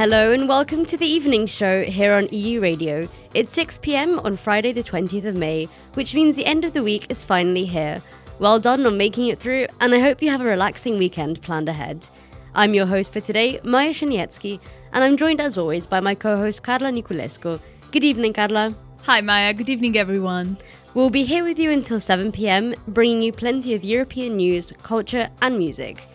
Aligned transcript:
Hello 0.00 0.32
and 0.32 0.48
welcome 0.48 0.86
to 0.86 0.96
the 0.96 1.04
evening 1.06 1.44
show 1.44 1.84
here 1.84 2.14
on 2.14 2.26
EU 2.32 2.58
Radio. 2.58 3.06
It's 3.34 3.52
6 3.52 3.76
pm 3.80 4.18
on 4.20 4.34
Friday, 4.34 4.72
the 4.72 4.82
20th 4.82 5.26
of 5.26 5.36
May, 5.36 5.68
which 5.92 6.14
means 6.14 6.36
the 6.36 6.46
end 6.46 6.64
of 6.64 6.72
the 6.72 6.82
week 6.82 7.04
is 7.10 7.22
finally 7.22 7.66
here. 7.66 8.02
Well 8.38 8.58
done 8.58 8.86
on 8.86 8.96
making 8.96 9.26
it 9.26 9.38
through, 9.38 9.66
and 9.78 9.94
I 9.94 9.98
hope 9.98 10.22
you 10.22 10.30
have 10.30 10.40
a 10.40 10.44
relaxing 10.44 10.96
weekend 10.96 11.42
planned 11.42 11.68
ahead. 11.68 12.08
I'm 12.54 12.72
your 12.72 12.86
host 12.86 13.12
for 13.12 13.20
today, 13.20 13.60
Maya 13.62 13.90
Shanietsky, 13.90 14.58
and 14.94 15.04
I'm 15.04 15.18
joined 15.18 15.38
as 15.38 15.58
always 15.58 15.86
by 15.86 16.00
my 16.00 16.14
co 16.14 16.34
host 16.34 16.62
Carla 16.62 16.90
Niculescu. 16.90 17.60
Good 17.90 18.02
evening, 18.02 18.32
Carla. 18.32 18.74
Hi, 19.02 19.20
Maya. 19.20 19.52
Good 19.52 19.68
evening, 19.68 19.98
everyone. 19.98 20.56
We'll 20.94 21.10
be 21.10 21.24
here 21.24 21.44
with 21.44 21.58
you 21.58 21.70
until 21.70 22.00
7 22.00 22.32
pm, 22.32 22.74
bringing 22.88 23.20
you 23.20 23.34
plenty 23.34 23.74
of 23.74 23.84
European 23.84 24.38
news, 24.38 24.72
culture, 24.82 25.28
and 25.42 25.58
music. 25.58 26.08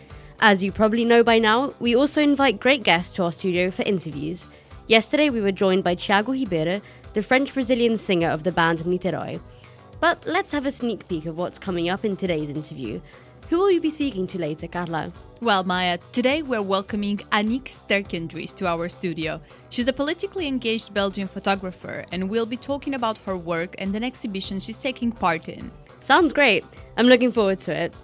As 0.48 0.62
you 0.62 0.72
probably 0.72 1.06
know 1.06 1.24
by 1.24 1.40
now, 1.40 1.74
we 1.80 1.96
also 1.96 2.22
invite 2.22 2.60
great 2.60 2.84
guests 2.84 3.16
to 3.16 3.24
our 3.24 3.32
studio 3.32 3.72
for 3.72 3.82
interviews. 3.82 4.48
Yesterday, 4.86 5.32
we 5.32 5.42
were 5.42 5.52
joined 5.52 5.84
by 5.84 5.96
Thiago 5.96 6.34
Ribeiro, 6.34 6.82
the 7.14 7.24
French 7.24 7.52
Brazilian 7.52 7.98
singer 7.98 8.30
of 8.30 8.44
the 8.44 8.52
band 8.52 8.82
Niterói. 8.82 9.42
But 10.00 10.24
let's 10.28 10.52
have 10.52 10.68
a 10.68 10.72
sneak 10.72 11.08
peek 11.08 11.26
of 11.26 11.36
what's 11.36 11.58
coming 11.58 11.90
up 11.90 12.06
in 12.06 12.16
today's 12.16 12.52
interview. 12.52 13.02
Who 13.50 13.58
will 13.58 13.72
you 13.72 13.82
be 13.82 13.90
speaking 13.90 14.28
to 14.28 14.38
later, 14.38 14.68
Carla? 14.68 15.12
Well, 15.42 15.64
Maya, 15.64 15.98
today 16.12 16.44
we're 16.44 16.62
welcoming 16.62 17.18
Aniek 17.32 17.64
Sterkendries 17.64 18.54
to 18.58 18.68
our 18.68 18.88
studio. 18.88 19.42
She's 19.70 19.88
a 19.88 19.94
politically 19.94 20.48
engaged 20.48 20.94
Belgian 20.94 21.28
photographer, 21.28 22.06
and 22.12 22.30
we'll 22.30 22.46
be 22.46 22.56
talking 22.56 22.94
about 22.94 23.18
her 23.26 23.36
work 23.36 23.74
and 23.80 23.96
an 23.96 24.04
exhibition 24.04 24.60
she's 24.60 24.78
taking 24.78 25.12
part 25.12 25.50
in. 25.50 25.72
Sounds 26.02 26.32
great. 26.32 26.64
I'm 26.98 27.08
looking 27.08 27.32
forward 27.32 27.58
to 27.62 27.74
it. 27.74 27.96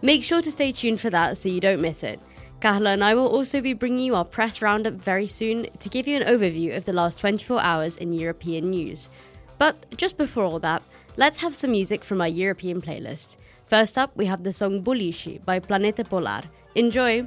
Make 0.00 0.22
sure 0.22 0.42
to 0.42 0.50
stay 0.50 0.72
tuned 0.72 1.00
for 1.00 1.10
that 1.10 1.36
so 1.36 1.48
you 1.48 1.60
don't 1.60 1.80
miss 1.80 2.02
it. 2.02 2.20
Kahla 2.60 2.94
and 2.94 3.04
I 3.04 3.14
will 3.14 3.28
also 3.28 3.60
be 3.60 3.72
bringing 3.72 4.06
you 4.06 4.14
our 4.14 4.24
press 4.24 4.60
roundup 4.60 4.94
very 4.94 5.26
soon 5.26 5.66
to 5.78 5.88
give 5.88 6.08
you 6.08 6.16
an 6.16 6.26
overview 6.26 6.76
of 6.76 6.84
the 6.84 6.92
last 6.92 7.20
24 7.20 7.60
hours 7.60 7.96
in 7.96 8.12
European 8.12 8.70
news. 8.70 9.10
But 9.58 9.96
just 9.96 10.16
before 10.16 10.44
all 10.44 10.60
that, 10.60 10.82
let's 11.16 11.38
have 11.38 11.54
some 11.54 11.72
music 11.72 12.04
from 12.04 12.20
our 12.20 12.28
European 12.28 12.80
playlist. 12.80 13.36
First 13.64 13.98
up, 13.98 14.16
we 14.16 14.26
have 14.26 14.44
the 14.44 14.52
song 14.52 14.82
Bulishi 14.82 15.44
by 15.44 15.60
Planeta 15.60 16.08
Polar. 16.08 16.42
Enjoy! 16.74 17.26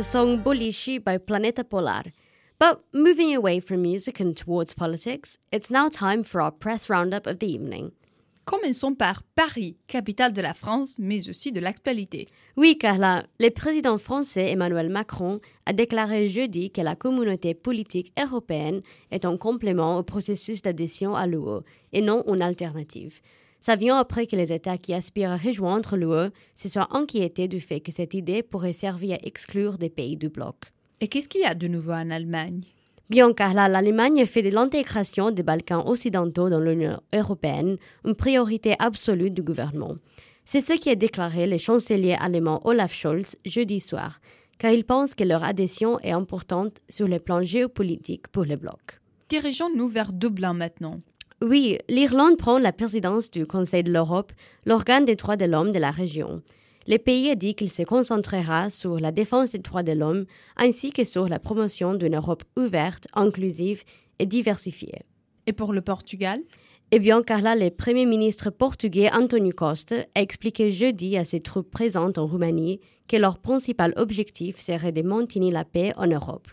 The 0.00 0.04
song 0.04 0.38
Bulishi 0.38 0.98
by 0.98 1.18
Planeta 1.18 1.62
Polar. 1.62 2.04
But 2.58 2.80
moving 2.94 3.36
away 3.36 3.60
from 3.60 3.82
music 3.82 4.18
and 4.18 4.34
towards 4.34 4.72
politics, 4.72 5.36
it's 5.52 5.70
now 5.70 5.90
time 5.90 6.24
for 6.24 6.40
our 6.40 6.50
press 6.50 6.88
roundup 6.88 7.26
of 7.26 7.38
the 7.38 7.46
evening. 7.46 7.92
Commençons 8.46 8.94
par 8.94 9.22
Paris, 9.34 9.76
capitale 9.86 10.32
de 10.32 10.40
la 10.40 10.54
France, 10.54 10.98
mais 10.98 11.28
aussi 11.28 11.52
de 11.52 11.60
l'actualité. 11.60 12.28
Oui, 12.56 12.78
Carla, 12.78 13.26
le 13.38 13.50
président 13.50 13.98
français 13.98 14.50
Emmanuel 14.50 14.88
Macron 14.88 15.38
a 15.66 15.74
déclaré 15.74 16.28
jeudi 16.28 16.70
que 16.70 16.80
la 16.80 16.96
communauté 16.96 17.52
politique 17.52 18.10
européenne 18.18 18.80
est 19.10 19.26
un 19.26 19.36
complément 19.36 19.98
au 19.98 20.02
processus 20.02 20.62
d'adhésion 20.62 21.14
à 21.14 21.26
l'UE 21.26 21.60
et 21.92 22.00
non 22.00 22.24
une 22.26 22.40
alternative. 22.40 23.20
Ça 23.60 23.76
vient 23.76 23.98
après 23.98 24.26
que 24.26 24.36
les 24.36 24.52
États 24.52 24.78
qui 24.78 24.94
aspirent 24.94 25.32
à 25.32 25.36
rejoindre 25.36 25.96
l'UE 25.96 26.30
se 26.54 26.68
soient 26.68 26.88
inquiétés 26.92 27.46
du 27.46 27.60
fait 27.60 27.80
que 27.80 27.92
cette 27.92 28.14
idée 28.14 28.42
pourrait 28.42 28.72
servir 28.72 29.16
à 29.16 29.26
exclure 29.26 29.76
des 29.76 29.90
pays 29.90 30.16
du 30.16 30.30
bloc. 30.30 30.72
Et 31.00 31.08
qu'est-ce 31.08 31.28
qu'il 31.28 31.42
y 31.42 31.44
a 31.44 31.54
de 31.54 31.68
nouveau 31.68 31.92
en 31.92 32.10
Allemagne? 32.10 32.62
Bien 33.10 33.32
car 33.32 33.54
là, 33.54 33.68
l'Allemagne 33.68 34.24
fait 34.24 34.42
de 34.42 34.50
l'intégration 34.50 35.30
des 35.30 35.42
Balkans 35.42 35.82
occidentaux 35.84 36.48
dans 36.48 36.60
l'Union 36.60 37.00
européenne 37.12 37.76
une 38.04 38.14
priorité 38.14 38.76
absolue 38.78 39.30
du 39.30 39.42
gouvernement. 39.42 39.96
C'est 40.44 40.60
ce 40.60 40.72
qui 40.72 40.90
a 40.90 40.94
déclaré 40.94 41.46
le 41.46 41.58
chancelier 41.58 42.16
allemand 42.18 42.60
Olaf 42.64 42.94
Scholz 42.94 43.36
jeudi 43.44 43.80
soir, 43.80 44.20
car 44.58 44.72
il 44.72 44.84
pense 44.84 45.14
que 45.14 45.24
leur 45.24 45.42
adhésion 45.42 45.98
est 46.00 46.12
importante 46.12 46.78
sur 46.88 47.08
le 47.08 47.18
plan 47.18 47.42
géopolitique 47.42 48.28
pour 48.28 48.44
le 48.44 48.56
bloc. 48.56 49.00
Dirigeons-nous 49.28 49.88
vers 49.88 50.12
Dublin 50.12 50.54
maintenant? 50.54 51.00
Oui, 51.42 51.78
l'Irlande 51.88 52.36
prend 52.36 52.58
la 52.58 52.70
présidence 52.70 53.30
du 53.30 53.46
Conseil 53.46 53.82
de 53.82 53.90
l'Europe, 53.90 54.30
l'organe 54.66 55.06
des 55.06 55.16
droits 55.16 55.38
de 55.38 55.46
l'homme 55.46 55.72
de 55.72 55.78
la 55.78 55.90
région. 55.90 56.42
Le 56.86 56.98
pays 56.98 57.30
a 57.30 57.34
dit 57.34 57.54
qu'il 57.54 57.70
se 57.70 57.82
concentrera 57.82 58.68
sur 58.68 59.00
la 59.00 59.10
défense 59.10 59.52
des 59.52 59.58
droits 59.58 59.82
de 59.82 59.92
l'homme 59.92 60.26
ainsi 60.58 60.92
que 60.92 61.04
sur 61.04 61.30
la 61.30 61.38
promotion 61.38 61.94
d'une 61.94 62.16
Europe 62.16 62.44
ouverte, 62.58 63.06
inclusive 63.14 63.84
et 64.18 64.26
diversifiée. 64.26 65.00
Et 65.46 65.54
pour 65.54 65.72
le 65.72 65.80
Portugal? 65.80 66.40
Eh 66.90 66.98
bien, 66.98 67.22
car 67.22 67.40
là, 67.40 67.56
le 67.56 67.70
Premier 67.70 68.04
ministre 68.04 68.50
portugais 68.50 69.10
Antonio 69.10 69.52
Costa 69.52 70.04
a 70.14 70.20
expliqué 70.20 70.70
jeudi 70.70 71.16
à 71.16 71.24
ses 71.24 71.40
troupes 71.40 71.70
présentes 71.70 72.18
en 72.18 72.26
Roumanie 72.26 72.80
que 73.08 73.16
leur 73.16 73.38
principal 73.38 73.94
objectif 73.96 74.58
serait 74.60 74.92
de 74.92 75.00
maintenir 75.00 75.54
la 75.54 75.64
paix 75.64 75.92
en 75.96 76.06
Europe. 76.06 76.48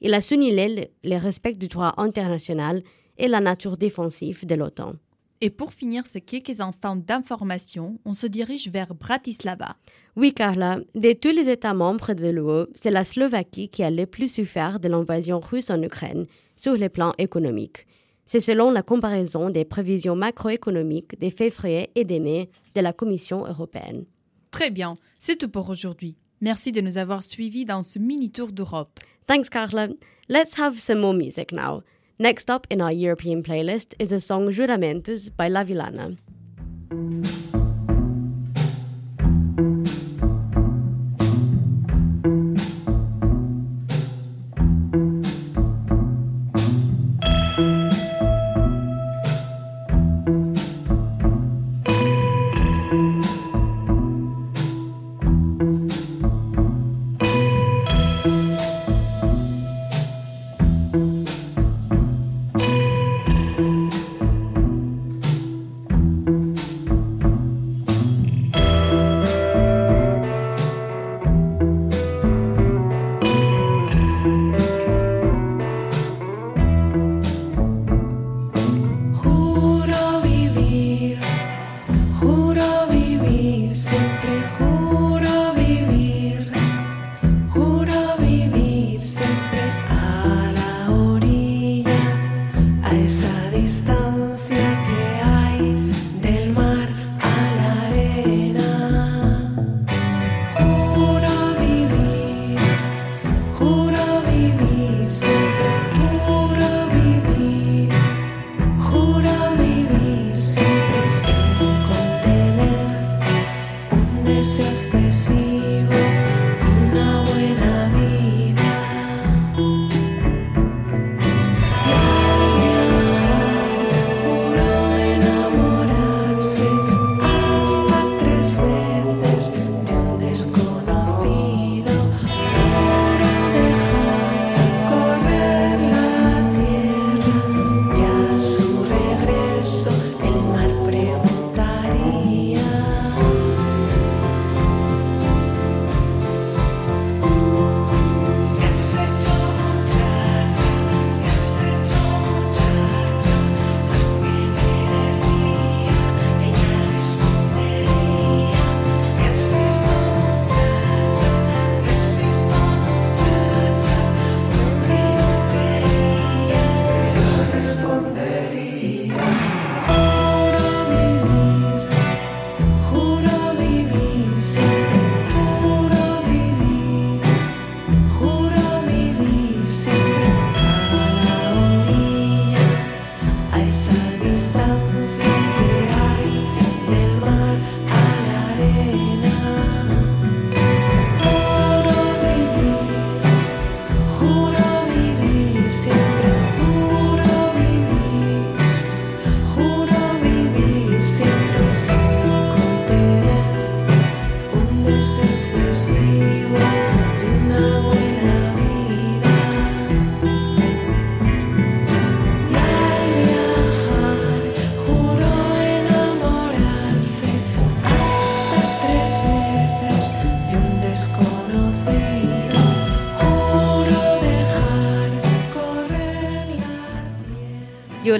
Il 0.00 0.14
a 0.14 0.20
souligné 0.20 0.90
le 1.04 1.16
respect 1.16 1.52
du 1.52 1.68
droit 1.68 1.94
international 1.96 2.82
et 3.22 3.28
la 3.28 3.40
nature 3.40 3.78
défensive 3.78 4.44
de 4.44 4.54
l'OTAN. 4.54 4.94
Et 5.40 5.50
pour 5.50 5.72
finir 5.72 6.06
ces 6.06 6.20
quelques 6.20 6.60
instants 6.60 6.96
d'information, 6.96 7.98
on 8.04 8.12
se 8.12 8.26
dirige 8.26 8.68
vers 8.68 8.94
Bratislava. 8.94 9.76
Oui, 10.14 10.34
Carla, 10.34 10.78
de 10.94 11.12
tous 11.14 11.30
les 11.30 11.48
États 11.48 11.74
membres 11.74 12.12
de 12.12 12.28
l'UE, 12.28 12.66
c'est 12.74 12.90
la 12.90 13.04
Slovaquie 13.04 13.68
qui 13.68 13.82
a 13.82 13.90
le 13.90 14.06
plus 14.06 14.32
souffert 14.32 14.78
de 14.78 14.88
l'invasion 14.88 15.40
russe 15.40 15.70
en 15.70 15.82
Ukraine 15.82 16.26
sur 16.54 16.76
le 16.76 16.88
plan 16.88 17.14
économique. 17.18 17.86
C'est 18.26 18.40
selon 18.40 18.70
la 18.70 18.82
comparaison 18.82 19.50
des 19.50 19.64
prévisions 19.64 20.16
macroéconomiques 20.16 21.18
des 21.18 21.30
février 21.30 21.90
et 21.94 22.04
des 22.04 22.20
mai 22.20 22.50
de 22.74 22.80
la 22.80 22.92
Commission 22.92 23.46
européenne. 23.46 24.04
Très 24.50 24.70
bien, 24.70 24.96
c'est 25.18 25.36
tout 25.36 25.48
pour 25.48 25.70
aujourd'hui. 25.70 26.16
Merci 26.40 26.72
de 26.72 26.80
nous 26.80 26.98
avoir 26.98 27.22
suivis 27.22 27.64
dans 27.64 27.82
ce 27.82 27.98
mini-tour 27.98 28.52
d'Europe. 28.52 29.00
Thanks, 29.26 29.48
Carla. 29.48 29.88
Let's 30.28 30.58
have 30.58 30.78
some 30.78 31.00
more 31.00 31.14
music 31.14 31.52
now. 31.52 31.82
Next 32.18 32.50
up 32.50 32.66
in 32.70 32.80
our 32.80 32.92
European 32.92 33.42
playlist 33.42 33.94
is 33.98 34.10
the 34.10 34.20
song 34.20 34.48
Juramentos 34.48 35.30
by 35.34 35.48
La 35.48 35.64
Villana. 35.64 36.18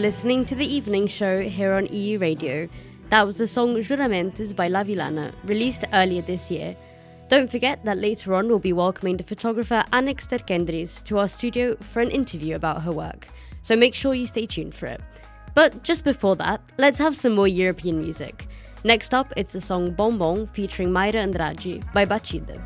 Listening 0.02 0.44
to 0.44 0.56
the 0.56 0.66
evening 0.66 1.06
show 1.06 1.42
here 1.42 1.74
on 1.74 1.86
EU 1.86 2.18
Radio. 2.18 2.68
That 3.10 3.24
was 3.24 3.38
the 3.38 3.46
song 3.46 3.76
Juramentos 3.76 4.54
by 4.54 4.66
La 4.66 4.82
Villana, 4.82 5.32
released 5.44 5.84
earlier 5.92 6.22
this 6.22 6.50
year. 6.50 6.76
Don't 7.28 7.48
forget 7.48 7.84
that 7.84 7.98
later 7.98 8.34
on 8.34 8.48
we'll 8.48 8.58
be 8.58 8.72
welcoming 8.72 9.16
the 9.16 9.22
photographer 9.22 9.84
Anix 9.92 10.26
Terkendris 10.26 11.04
to 11.04 11.18
our 11.18 11.28
studio 11.28 11.76
for 11.76 12.02
an 12.02 12.10
interview 12.10 12.56
about 12.56 12.82
her 12.82 12.90
work, 12.90 13.28
so 13.60 13.76
make 13.76 13.94
sure 13.94 14.12
you 14.12 14.26
stay 14.26 14.44
tuned 14.44 14.74
for 14.74 14.86
it. 14.86 15.00
But 15.54 15.84
just 15.84 16.02
before 16.02 16.34
that, 16.34 16.60
let's 16.78 16.98
have 16.98 17.16
some 17.16 17.36
more 17.36 17.46
European 17.46 18.00
music. 18.00 18.48
Next 18.82 19.14
up, 19.14 19.32
it's 19.36 19.52
the 19.52 19.60
song 19.60 19.92
Bom 19.92 20.18
Bom 20.18 20.48
featuring 20.48 20.88
Mayra 20.88 21.22
Andrade 21.22 21.84
by 21.94 22.06
Batida. 22.06 22.58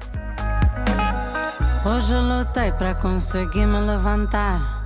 Hoje 1.85 2.14
lutei 2.14 2.73
para 2.73 2.95
conseguir 2.95 3.66
me 3.66 3.81
levantar. 3.83 4.86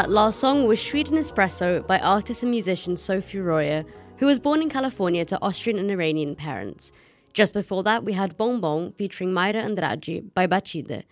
That 0.00 0.08
last 0.08 0.40
song 0.40 0.66
was 0.66 0.80
Sweden 0.80 1.18
Espresso 1.18 1.86
by 1.86 1.98
artist 1.98 2.42
and 2.42 2.50
musician 2.50 2.96
Sophie 2.96 3.38
Royer, 3.38 3.84
who 4.16 4.24
was 4.24 4.40
born 4.40 4.62
in 4.62 4.70
California 4.70 5.26
to 5.26 5.38
Austrian 5.42 5.78
and 5.78 5.90
Iranian 5.90 6.34
parents. 6.34 6.90
Just 7.34 7.52
before 7.52 7.82
that, 7.82 8.02
we 8.02 8.14
had 8.14 8.38
Bon 8.38 8.62
Bon 8.62 8.92
featuring 8.92 9.28
Mayra 9.28 9.56
Andrade 9.62 10.32
by 10.34 10.46
Bachide. 10.46 11.02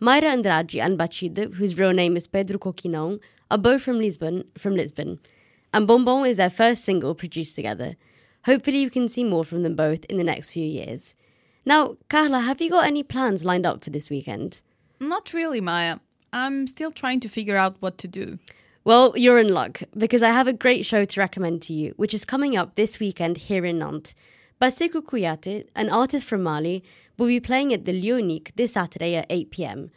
Mayra 0.00 0.26
Andrade 0.30 0.80
and 0.80 0.96
Bachide, 0.96 1.54
whose 1.54 1.76
real 1.76 1.92
name 1.92 2.16
is 2.16 2.28
Pedro 2.28 2.56
Coquinão, 2.56 3.18
are 3.50 3.58
both 3.58 3.82
from 3.82 3.98
Lisbon, 3.98 4.44
from 4.56 4.76
Lisbon, 4.76 5.18
and 5.74 5.88
Bon 5.88 6.04
Bon 6.04 6.24
is 6.24 6.36
their 6.36 6.50
first 6.50 6.84
single 6.84 7.16
produced 7.16 7.56
together. 7.56 7.96
Hopefully, 8.44 8.78
you 8.78 8.90
can 8.90 9.08
see 9.08 9.24
more 9.24 9.42
from 9.42 9.64
them 9.64 9.74
both 9.74 10.04
in 10.04 10.18
the 10.18 10.22
next 10.22 10.52
few 10.52 10.64
years. 10.64 11.16
Now, 11.64 11.96
Carla, 12.08 12.42
have 12.42 12.60
you 12.60 12.70
got 12.70 12.86
any 12.86 13.02
plans 13.02 13.44
lined 13.44 13.66
up 13.66 13.82
for 13.82 13.90
this 13.90 14.08
weekend? 14.08 14.62
Not 15.00 15.32
really, 15.32 15.60
Maya. 15.60 15.96
I'm 16.32 16.68
still 16.68 16.92
trying 16.92 17.18
to 17.20 17.28
figure 17.28 17.56
out 17.56 17.76
what 17.80 17.98
to 17.98 18.08
do. 18.08 18.38
Well, 18.84 19.14
you're 19.16 19.40
in 19.40 19.52
luck 19.52 19.82
because 19.96 20.22
I 20.22 20.30
have 20.30 20.46
a 20.46 20.52
great 20.52 20.86
show 20.86 21.04
to 21.04 21.20
recommend 21.20 21.60
to 21.62 21.74
you, 21.74 21.92
which 21.96 22.14
is 22.14 22.24
coming 22.24 22.56
up 22.56 22.74
this 22.74 23.00
weekend 23.00 23.36
here 23.36 23.64
in 23.64 23.80
Nantes. 23.80 24.14
Baseku 24.60 25.02
Kuyate, 25.02 25.66
an 25.74 25.90
artist 25.90 26.26
from 26.26 26.42
Mali, 26.44 26.84
will 27.18 27.26
be 27.26 27.40
playing 27.40 27.72
at 27.72 27.84
the 27.84 27.92
Lionique 27.92 28.52
this 28.54 28.74
Saturday 28.74 29.16
at 29.16 29.26
8 29.28 29.50
pm. 29.50 29.90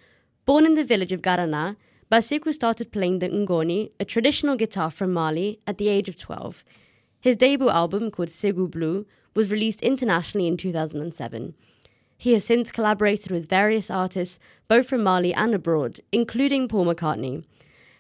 Born 0.46 0.65
in 0.65 0.74
the 0.74 0.84
village 0.84 1.12
of 1.12 1.22
Garana, 1.22 1.76
Baseku 2.12 2.52
started 2.52 2.91
playing 2.91 3.19
the 3.19 3.30
ngoni, 3.30 3.91
a 4.00 4.06
traditional 4.06 4.56
guitar 4.56 4.89
from 4.89 5.13
Mali, 5.13 5.60
at 5.67 5.78
the 5.78 5.88
age 5.88 6.10
of 6.10 6.17
12. 6.17 6.63
His 7.22 7.36
debut 7.36 7.69
album, 7.69 8.10
called 8.10 8.30
Segu 8.30 8.67
Blue, 8.67 9.06
was 9.36 9.52
released 9.52 9.82
internationally 9.82 10.48
in 10.48 10.58
2007. 10.58 11.54
He 12.23 12.31
has 12.31 12.45
since 12.45 12.71
collaborated 12.71 13.33
with 13.33 13.49
various 13.49 13.91
artists, 13.91 14.39
both 14.69 14.88
from 14.88 15.03
Mali 15.03 15.33
and 15.33 15.53
abroad, 15.53 15.99
including 16.13 16.69
Paul 16.69 16.86
McCartney. 16.86 17.43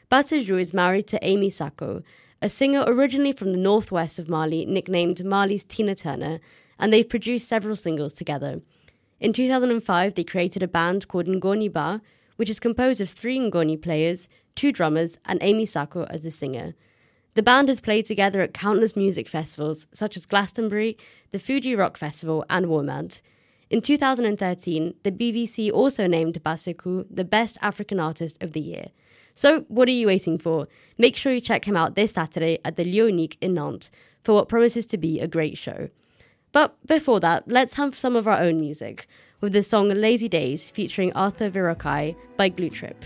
Bassejou 0.09 0.61
is 0.61 0.73
married 0.73 1.07
to 1.07 1.19
Amy 1.21 1.49
Sako, 1.49 2.03
a 2.41 2.47
singer 2.47 2.85
originally 2.87 3.33
from 3.33 3.51
the 3.51 3.59
northwest 3.59 4.19
of 4.19 4.29
Mali, 4.29 4.65
nicknamed 4.65 5.25
Mali's 5.25 5.65
Tina 5.65 5.93
Turner, 5.93 6.39
and 6.79 6.93
they've 6.93 7.09
produced 7.09 7.49
several 7.49 7.75
singles 7.75 8.13
together. 8.13 8.61
In 9.19 9.33
2005, 9.33 10.13
they 10.13 10.23
created 10.23 10.63
a 10.63 10.69
band 10.69 11.09
called 11.09 11.25
Ngoni 11.25 11.69
Ba, 11.69 12.01
which 12.37 12.49
is 12.49 12.61
composed 12.61 13.01
of 13.01 13.09
three 13.09 13.39
Ngoni 13.39 13.75
players, 13.81 14.29
two 14.55 14.71
drummers, 14.71 15.19
and 15.25 15.37
Amy 15.41 15.65
Sako 15.65 16.05
as 16.05 16.23
a 16.23 16.31
singer. 16.31 16.75
The 17.33 17.43
band 17.43 17.67
has 17.67 17.81
played 17.81 18.05
together 18.05 18.39
at 18.39 18.53
countless 18.53 18.95
music 18.95 19.27
festivals 19.27 19.85
such 19.91 20.15
as 20.15 20.25
Glastonbury, 20.25 20.97
the 21.31 21.39
Fuji 21.39 21.75
Rock 21.75 21.97
Festival, 21.97 22.45
and 22.49 22.67
WOMAD. 22.67 23.21
In 23.73 23.81
2013, 23.81 24.93
the 25.01 25.11
BBC 25.11 25.71
also 25.71 26.05
named 26.05 26.43
Baseku 26.43 27.07
the 27.09 27.23
Best 27.23 27.57
African 27.59 27.99
Artist 27.99 28.37
of 28.39 28.51
the 28.51 28.59
Year. 28.59 28.89
So, 29.33 29.61
what 29.61 29.87
are 29.87 29.91
you 29.91 30.05
waiting 30.05 30.37
for? 30.37 30.67
Make 30.99 31.15
sure 31.15 31.33
you 31.33 31.41
check 31.41 31.65
him 31.65 31.75
out 31.75 31.95
this 31.95 32.11
Saturday 32.11 32.59
at 32.63 32.75
the 32.75 32.83
Lionique 32.83 33.35
in 33.41 33.55
Nantes 33.55 33.89
for 34.23 34.35
what 34.35 34.47
promises 34.47 34.85
to 34.85 34.97
be 34.99 35.19
a 35.19 35.27
great 35.27 35.57
show. 35.57 35.89
But 36.51 36.77
before 36.85 37.19
that, 37.21 37.47
let's 37.47 37.73
have 37.73 37.97
some 37.97 38.15
of 38.15 38.27
our 38.27 38.39
own 38.39 38.59
music 38.59 39.07
with 39.41 39.53
the 39.53 39.63
song 39.63 39.89
Lazy 39.89 40.29
Days 40.29 40.69
featuring 40.69 41.11
Arthur 41.13 41.49
Virakai 41.49 42.15
by 42.37 42.49
Glue 42.49 42.69
Trip. 42.69 43.03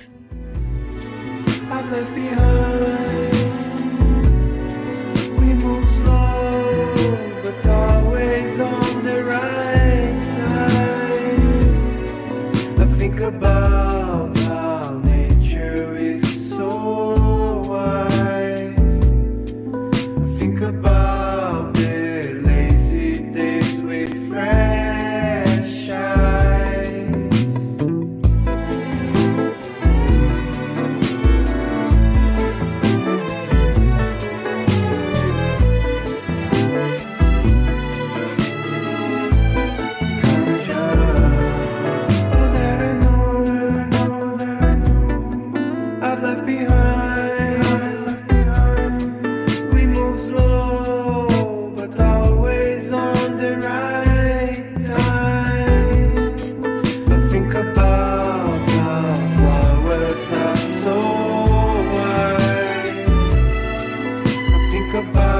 goodbye. 64.97 65.36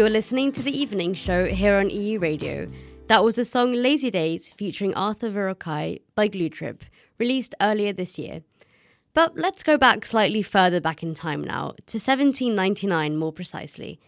You're 0.00 0.08
listening 0.08 0.50
to 0.52 0.62
the 0.62 0.74
evening 0.74 1.12
show 1.12 1.44
here 1.44 1.76
on 1.76 1.90
EU 1.90 2.18
Radio. 2.18 2.70
That 3.08 3.22
was 3.22 3.36
the 3.36 3.44
song 3.44 3.74
Lazy 3.74 4.10
Days 4.10 4.48
featuring 4.48 4.94
Arthur 4.94 5.28
Verocai 5.28 6.00
by 6.14 6.26
Glue 6.26 6.48
Trip, 6.48 6.84
released 7.18 7.54
earlier 7.60 7.92
this 7.92 8.18
year. 8.18 8.40
But 9.12 9.36
let's 9.36 9.62
go 9.62 9.76
back 9.76 10.06
slightly 10.06 10.40
further 10.40 10.80
back 10.80 11.02
in 11.02 11.12
time 11.12 11.44
now, 11.44 11.72
to 11.84 11.98
1799 11.98 13.14
more 13.18 13.30
precisely. 13.30 14.00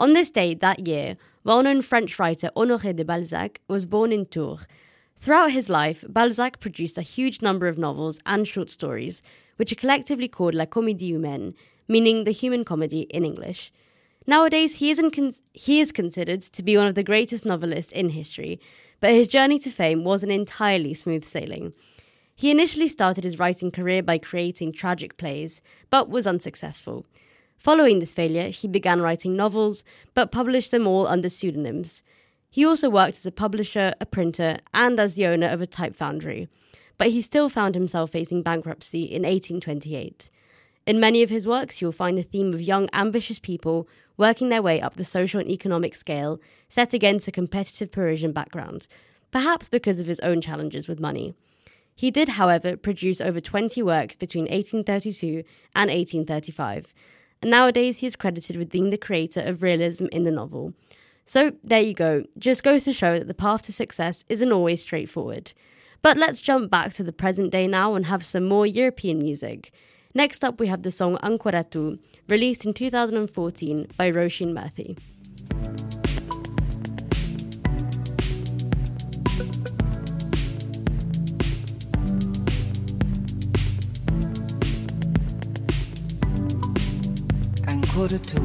On 0.00 0.14
this 0.14 0.32
day 0.32 0.52
that 0.52 0.88
year, 0.88 1.16
well 1.44 1.62
known 1.62 1.80
French 1.80 2.18
writer 2.18 2.50
Honoré 2.56 2.96
de 2.96 3.04
Balzac 3.04 3.60
was 3.68 3.86
born 3.86 4.10
in 4.10 4.26
Tours. 4.26 4.66
Throughout 5.16 5.52
his 5.52 5.68
life, 5.68 6.04
Balzac 6.08 6.58
produced 6.58 6.98
a 6.98 7.02
huge 7.02 7.40
number 7.40 7.68
of 7.68 7.78
novels 7.78 8.18
and 8.26 8.48
short 8.48 8.68
stories, 8.68 9.22
which 9.58 9.70
are 9.70 9.76
collectively 9.76 10.26
called 10.26 10.56
La 10.56 10.64
Comédie 10.64 11.12
Humaine, 11.12 11.54
meaning 11.86 12.24
the 12.24 12.32
human 12.32 12.64
comedy 12.64 13.02
in 13.02 13.24
English. 13.24 13.70
Nowadays, 14.26 14.76
he, 14.76 14.90
isn't 14.90 15.12
con- 15.12 15.32
he 15.52 15.80
is 15.80 15.92
considered 15.92 16.42
to 16.42 16.62
be 16.62 16.76
one 16.76 16.86
of 16.86 16.94
the 16.94 17.04
greatest 17.04 17.44
novelists 17.44 17.92
in 17.92 18.10
history, 18.10 18.60
but 19.00 19.10
his 19.10 19.28
journey 19.28 19.58
to 19.60 19.70
fame 19.70 20.04
wasn't 20.04 20.32
entirely 20.32 20.94
smooth 20.94 21.24
sailing. 21.24 21.72
He 22.34 22.50
initially 22.50 22.88
started 22.88 23.24
his 23.24 23.38
writing 23.38 23.70
career 23.70 24.02
by 24.02 24.18
creating 24.18 24.72
tragic 24.72 25.16
plays, 25.16 25.62
but 25.90 26.10
was 26.10 26.26
unsuccessful. 26.26 27.06
Following 27.56 27.98
this 27.98 28.12
failure, 28.12 28.48
he 28.48 28.68
began 28.68 29.00
writing 29.00 29.36
novels, 29.36 29.84
but 30.12 30.32
published 30.32 30.70
them 30.70 30.86
all 30.86 31.06
under 31.06 31.28
pseudonyms. 31.28 32.02
He 32.50 32.66
also 32.66 32.90
worked 32.90 33.16
as 33.16 33.26
a 33.26 33.32
publisher, 33.32 33.94
a 34.00 34.06
printer, 34.06 34.58
and 34.74 35.00
as 35.00 35.14
the 35.14 35.26
owner 35.26 35.48
of 35.48 35.62
a 35.62 35.66
type 35.66 35.94
foundry, 35.94 36.48
but 36.98 37.08
he 37.08 37.22
still 37.22 37.48
found 37.48 37.74
himself 37.74 38.10
facing 38.10 38.42
bankruptcy 38.42 39.04
in 39.04 39.22
1828. 39.22 40.30
In 40.86 41.00
many 41.00 41.22
of 41.22 41.30
his 41.30 41.46
works, 41.46 41.80
you'll 41.80 41.92
find 41.92 42.16
the 42.16 42.22
theme 42.22 42.52
of 42.54 42.62
young, 42.62 42.88
ambitious 42.92 43.38
people 43.38 43.88
working 44.16 44.48
their 44.48 44.62
way 44.62 44.80
up 44.80 44.94
the 44.94 45.04
social 45.04 45.40
and 45.40 45.50
economic 45.50 45.94
scale, 45.94 46.40
set 46.68 46.94
against 46.94 47.28
a 47.28 47.32
competitive 47.32 47.90
Parisian 47.92 48.32
background, 48.32 48.88
perhaps 49.30 49.68
because 49.68 50.00
of 50.00 50.06
his 50.06 50.20
own 50.20 50.40
challenges 50.40 50.88
with 50.88 51.00
money. 51.00 51.34
He 51.94 52.10
did, 52.10 52.30
however, 52.30 52.76
produce 52.76 53.20
over 53.20 53.40
20 53.40 53.82
works 53.82 54.16
between 54.16 54.44
1832 54.44 55.44
and 55.74 55.90
1835, 55.90 56.92
and 57.42 57.50
nowadays 57.50 57.98
he 57.98 58.06
is 58.06 58.16
credited 58.16 58.56
with 58.56 58.70
being 58.70 58.90
the 58.90 58.98
creator 58.98 59.40
of 59.40 59.62
realism 59.62 60.06
in 60.12 60.24
the 60.24 60.30
novel. 60.30 60.74
So, 61.24 61.52
there 61.64 61.80
you 61.80 61.94
go, 61.94 62.24
just 62.38 62.62
goes 62.62 62.84
to 62.84 62.92
show 62.92 63.18
that 63.18 63.28
the 63.28 63.34
path 63.34 63.62
to 63.62 63.72
success 63.72 64.24
isn't 64.28 64.52
always 64.52 64.82
straightforward. 64.82 65.54
But 66.02 66.16
let's 66.16 66.40
jump 66.40 66.70
back 66.70 66.92
to 66.94 67.02
the 67.02 67.12
present 67.12 67.50
day 67.50 67.66
now 67.66 67.94
and 67.94 68.06
have 68.06 68.24
some 68.24 68.44
more 68.44 68.66
European 68.66 69.18
music. 69.18 69.72
Next 70.16 70.42
up, 70.42 70.58
we 70.58 70.68
have 70.68 70.80
the 70.80 70.90
song 70.90 71.18
Ancora 71.22 71.62
Tu, 71.62 71.98
released 72.26 72.64
in 72.64 72.72
2014 72.72 73.88
by 73.98 74.10
Roisin 74.10 74.54
Murphy. 74.54 74.96
Ancora 87.66 88.18
tu, 88.18 88.40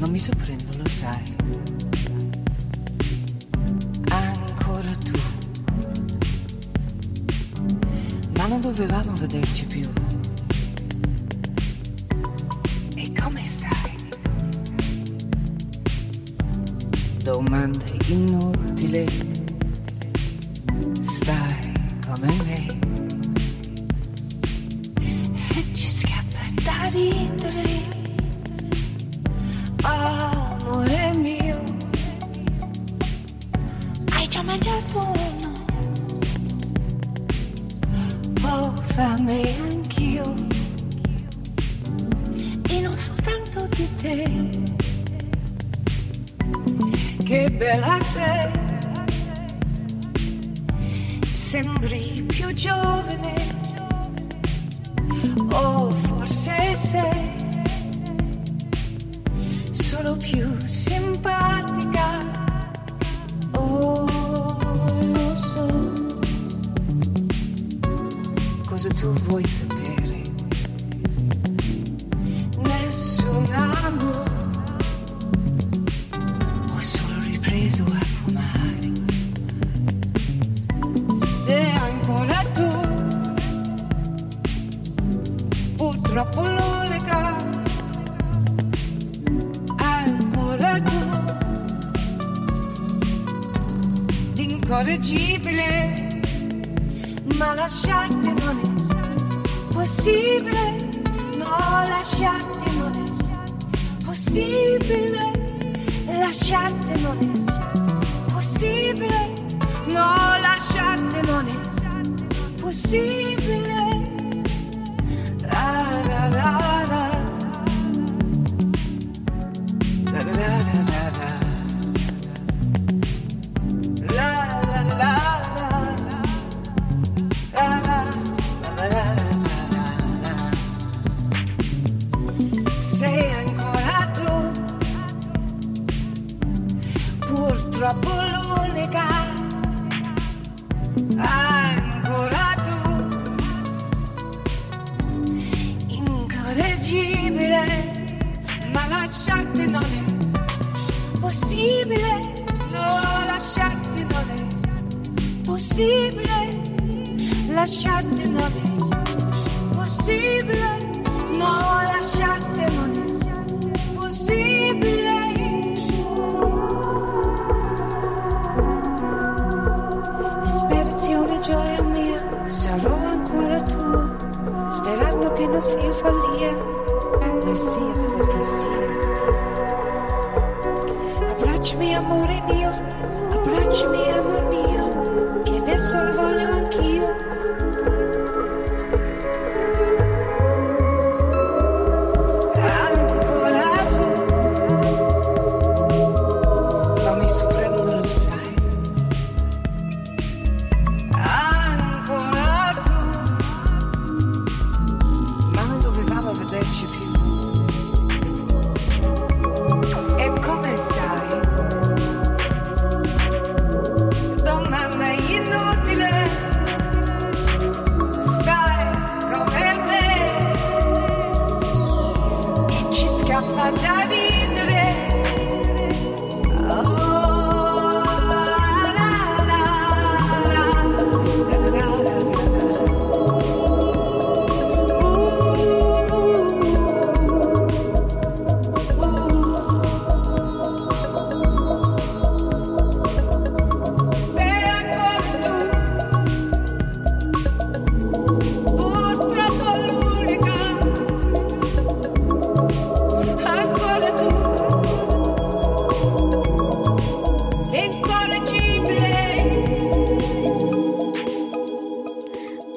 non 0.00 0.10
mi 0.10 0.18
sorprendo, 0.18 0.76
lo 0.76 0.88
sai. 0.88 1.39
Non 8.50 8.60
dovevamo 8.60 9.12
vederci 9.12 9.64
più. 9.64 9.88
E 12.96 13.12
come 13.12 13.44
stai? 13.44 13.94
Domande 17.22 17.84
inutili, 18.08 19.06
stai 21.00 21.72
come 22.04 22.32
me. 22.44 22.78
E 24.98 25.64
ci 25.74 25.88
scappa 25.88 26.42
da 26.64 26.88
ridere, 26.90 27.68
amore 29.82 31.12
mio. 31.14 31.62
Hai 34.10 34.26
già 34.26 34.42
mangiato 34.42 35.29
fame 39.00 39.56
anch'io, 39.70 40.34
e 42.68 42.80
non 42.80 42.94
soltanto 42.94 43.66
di 43.74 43.88
te. 43.96 44.48
Che 47.24 47.50
bella 47.50 47.98
sei, 48.02 48.50
sembri 51.32 52.24
più 52.26 52.52
giovane 52.52 53.38
o 55.50 55.90
forse 55.90 56.76
sei 56.76 57.30
solo 59.70 60.14
più 60.16 60.46
simpatica. 60.66 62.19
The 68.82 68.88
two 68.88 69.12
voices. 69.12 69.59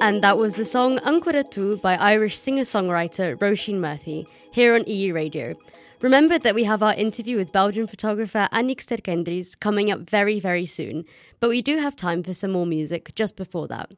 And 0.04 0.22
that 0.22 0.36
was 0.36 0.56
the 0.56 0.66
song 0.66 0.98
Ankara 0.98 1.48
Tu 1.50 1.78
by 1.78 1.96
Irish 1.96 2.38
singer-songwriter 2.38 3.38
Roisin 3.38 3.78
Murphy 3.78 4.28
here 4.52 4.74
on 4.74 4.84
EU 4.86 5.14
Radio. 5.14 5.54
Remember 6.02 6.38
that 6.38 6.54
we 6.54 6.64
have 6.64 6.82
our 6.82 6.92
interview 6.92 7.38
with 7.38 7.52
Belgian 7.52 7.86
photographer 7.86 8.46
Annick 8.52 8.80
Sterkendries 8.84 9.58
coming 9.58 9.90
up 9.90 10.00
very, 10.00 10.38
very 10.38 10.66
soon, 10.66 11.06
but 11.40 11.48
we 11.48 11.62
do 11.62 11.78
have 11.78 11.96
time 11.96 12.22
for 12.22 12.34
some 12.34 12.52
more 12.52 12.66
music 12.66 13.14
just 13.14 13.34
before 13.34 13.66
that. 13.68 13.92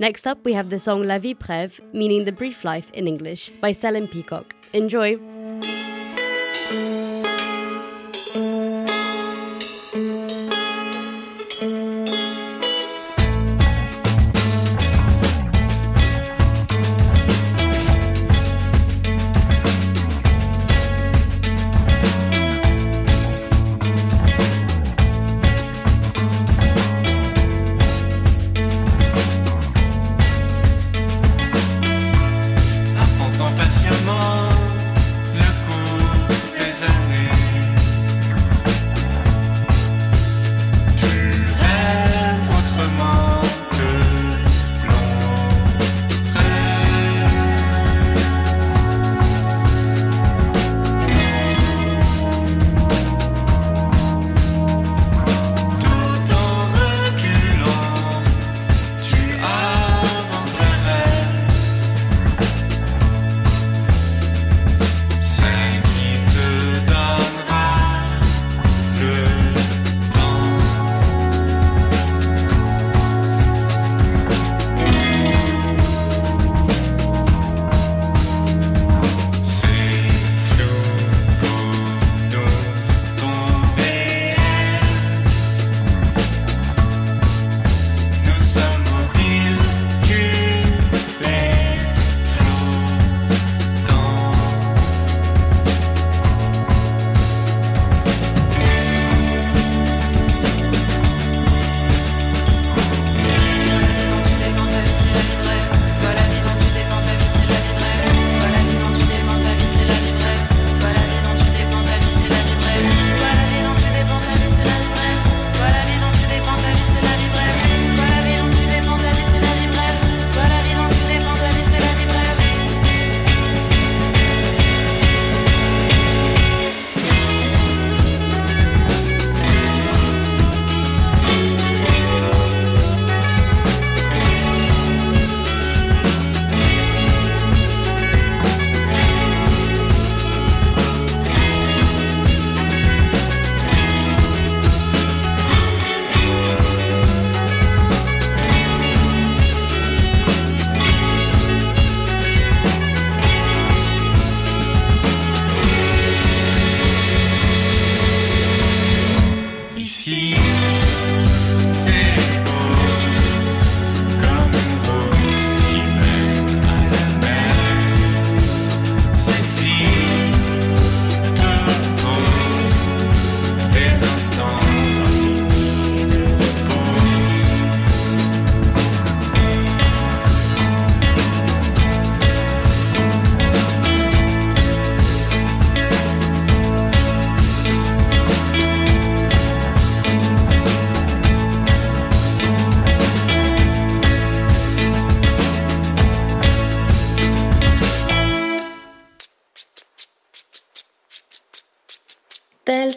Next 0.00 0.26
up, 0.26 0.44
we 0.44 0.54
have 0.54 0.68
the 0.68 0.80
song 0.80 1.04
La 1.04 1.18
Vie 1.18 1.34
Brève, 1.34 1.78
meaning 1.94 2.24
the 2.24 2.32
brief 2.32 2.64
life 2.64 2.90
in 2.90 3.06
English, 3.06 3.50
by 3.60 3.70
Selim 3.70 4.08
Peacock. 4.08 4.56
Enjoy! 4.72 5.16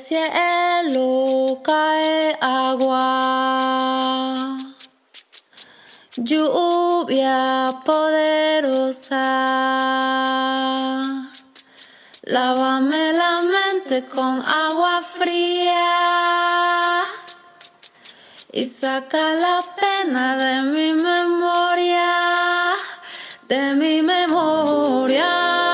Cielo 0.06 1.62
cae 1.64 2.38
agua, 2.40 4.56
lluvia 6.16 7.74
poderosa. 7.84 9.26
Lávame 12.22 13.14
la 13.14 13.42
mente 13.42 14.06
con 14.06 14.44
agua 14.46 15.02
fría 15.02 17.02
y 18.52 18.66
saca 18.66 19.34
la 19.34 19.64
pena 19.80 20.38
de 20.38 20.62
mi 20.74 20.94
memoria, 20.94 22.76
de 23.48 23.74
mi 23.74 24.04
memoria. 24.04 25.65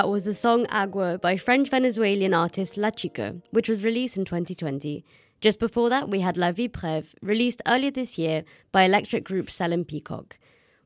That 0.00 0.08
was 0.08 0.24
the 0.24 0.32
song 0.32 0.66
Agua 0.70 1.18
by 1.18 1.36
French 1.36 1.68
Venezuelan 1.68 2.32
artist 2.32 2.78
La 2.78 2.88
Chica, 2.88 3.36
which 3.50 3.68
was 3.68 3.84
released 3.84 4.16
in 4.16 4.24
2020. 4.24 5.04
Just 5.42 5.60
before 5.60 5.90
that, 5.90 6.08
we 6.08 6.20
had 6.20 6.38
La 6.38 6.52
Vie 6.52 6.68
Brève, 6.68 7.12
released 7.20 7.60
earlier 7.66 7.90
this 7.90 8.16
year 8.16 8.44
by 8.72 8.84
electric 8.84 9.24
group 9.24 9.50
Selim 9.50 9.84
Peacock. 9.84 10.38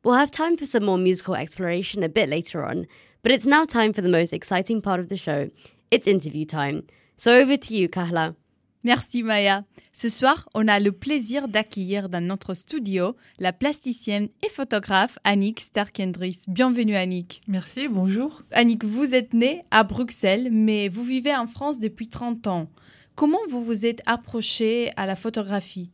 We'll 0.02 0.16
have 0.16 0.32
time 0.32 0.56
for 0.56 0.66
some 0.66 0.84
more 0.84 0.98
musical 0.98 1.36
exploration 1.36 2.02
a 2.02 2.08
bit 2.08 2.28
later 2.28 2.64
on, 2.64 2.88
but 3.22 3.30
it's 3.30 3.46
now 3.46 3.64
time 3.64 3.92
for 3.92 4.00
the 4.00 4.08
most 4.08 4.32
exciting 4.32 4.80
part 4.80 4.98
of 4.98 5.10
the 5.10 5.16
show. 5.16 5.48
It's 5.92 6.08
interview 6.08 6.44
time. 6.44 6.84
So 7.16 7.38
over 7.38 7.56
to 7.56 7.76
you, 7.76 7.88
Kahla. 7.88 8.34
Merci 8.82 9.22
Maya. 9.22 9.62
Ce 9.96 10.08
soir, 10.08 10.48
on 10.54 10.66
a 10.66 10.80
le 10.80 10.90
plaisir 10.90 11.46
d'accueillir 11.46 12.08
dans 12.08 12.20
notre 12.20 12.54
studio 12.54 13.14
la 13.38 13.52
plasticienne 13.52 14.28
et 14.44 14.50
photographe 14.50 15.20
Annick 15.22 15.60
Sterkendries. 15.60 16.40
Bienvenue 16.48 16.96
Annick. 16.96 17.42
Merci, 17.46 17.86
bonjour. 17.86 18.42
Annick, 18.50 18.82
vous 18.82 19.14
êtes 19.14 19.34
née 19.34 19.62
à 19.70 19.84
Bruxelles, 19.84 20.48
mais 20.50 20.88
vous 20.88 21.04
vivez 21.04 21.32
en 21.36 21.46
France 21.46 21.78
depuis 21.78 22.08
30 22.08 22.48
ans. 22.48 22.68
Comment 23.14 23.38
vous 23.48 23.64
vous 23.64 23.86
êtes 23.86 24.02
approchée 24.04 24.90
à 24.96 25.06
la 25.06 25.14
photographie? 25.14 25.90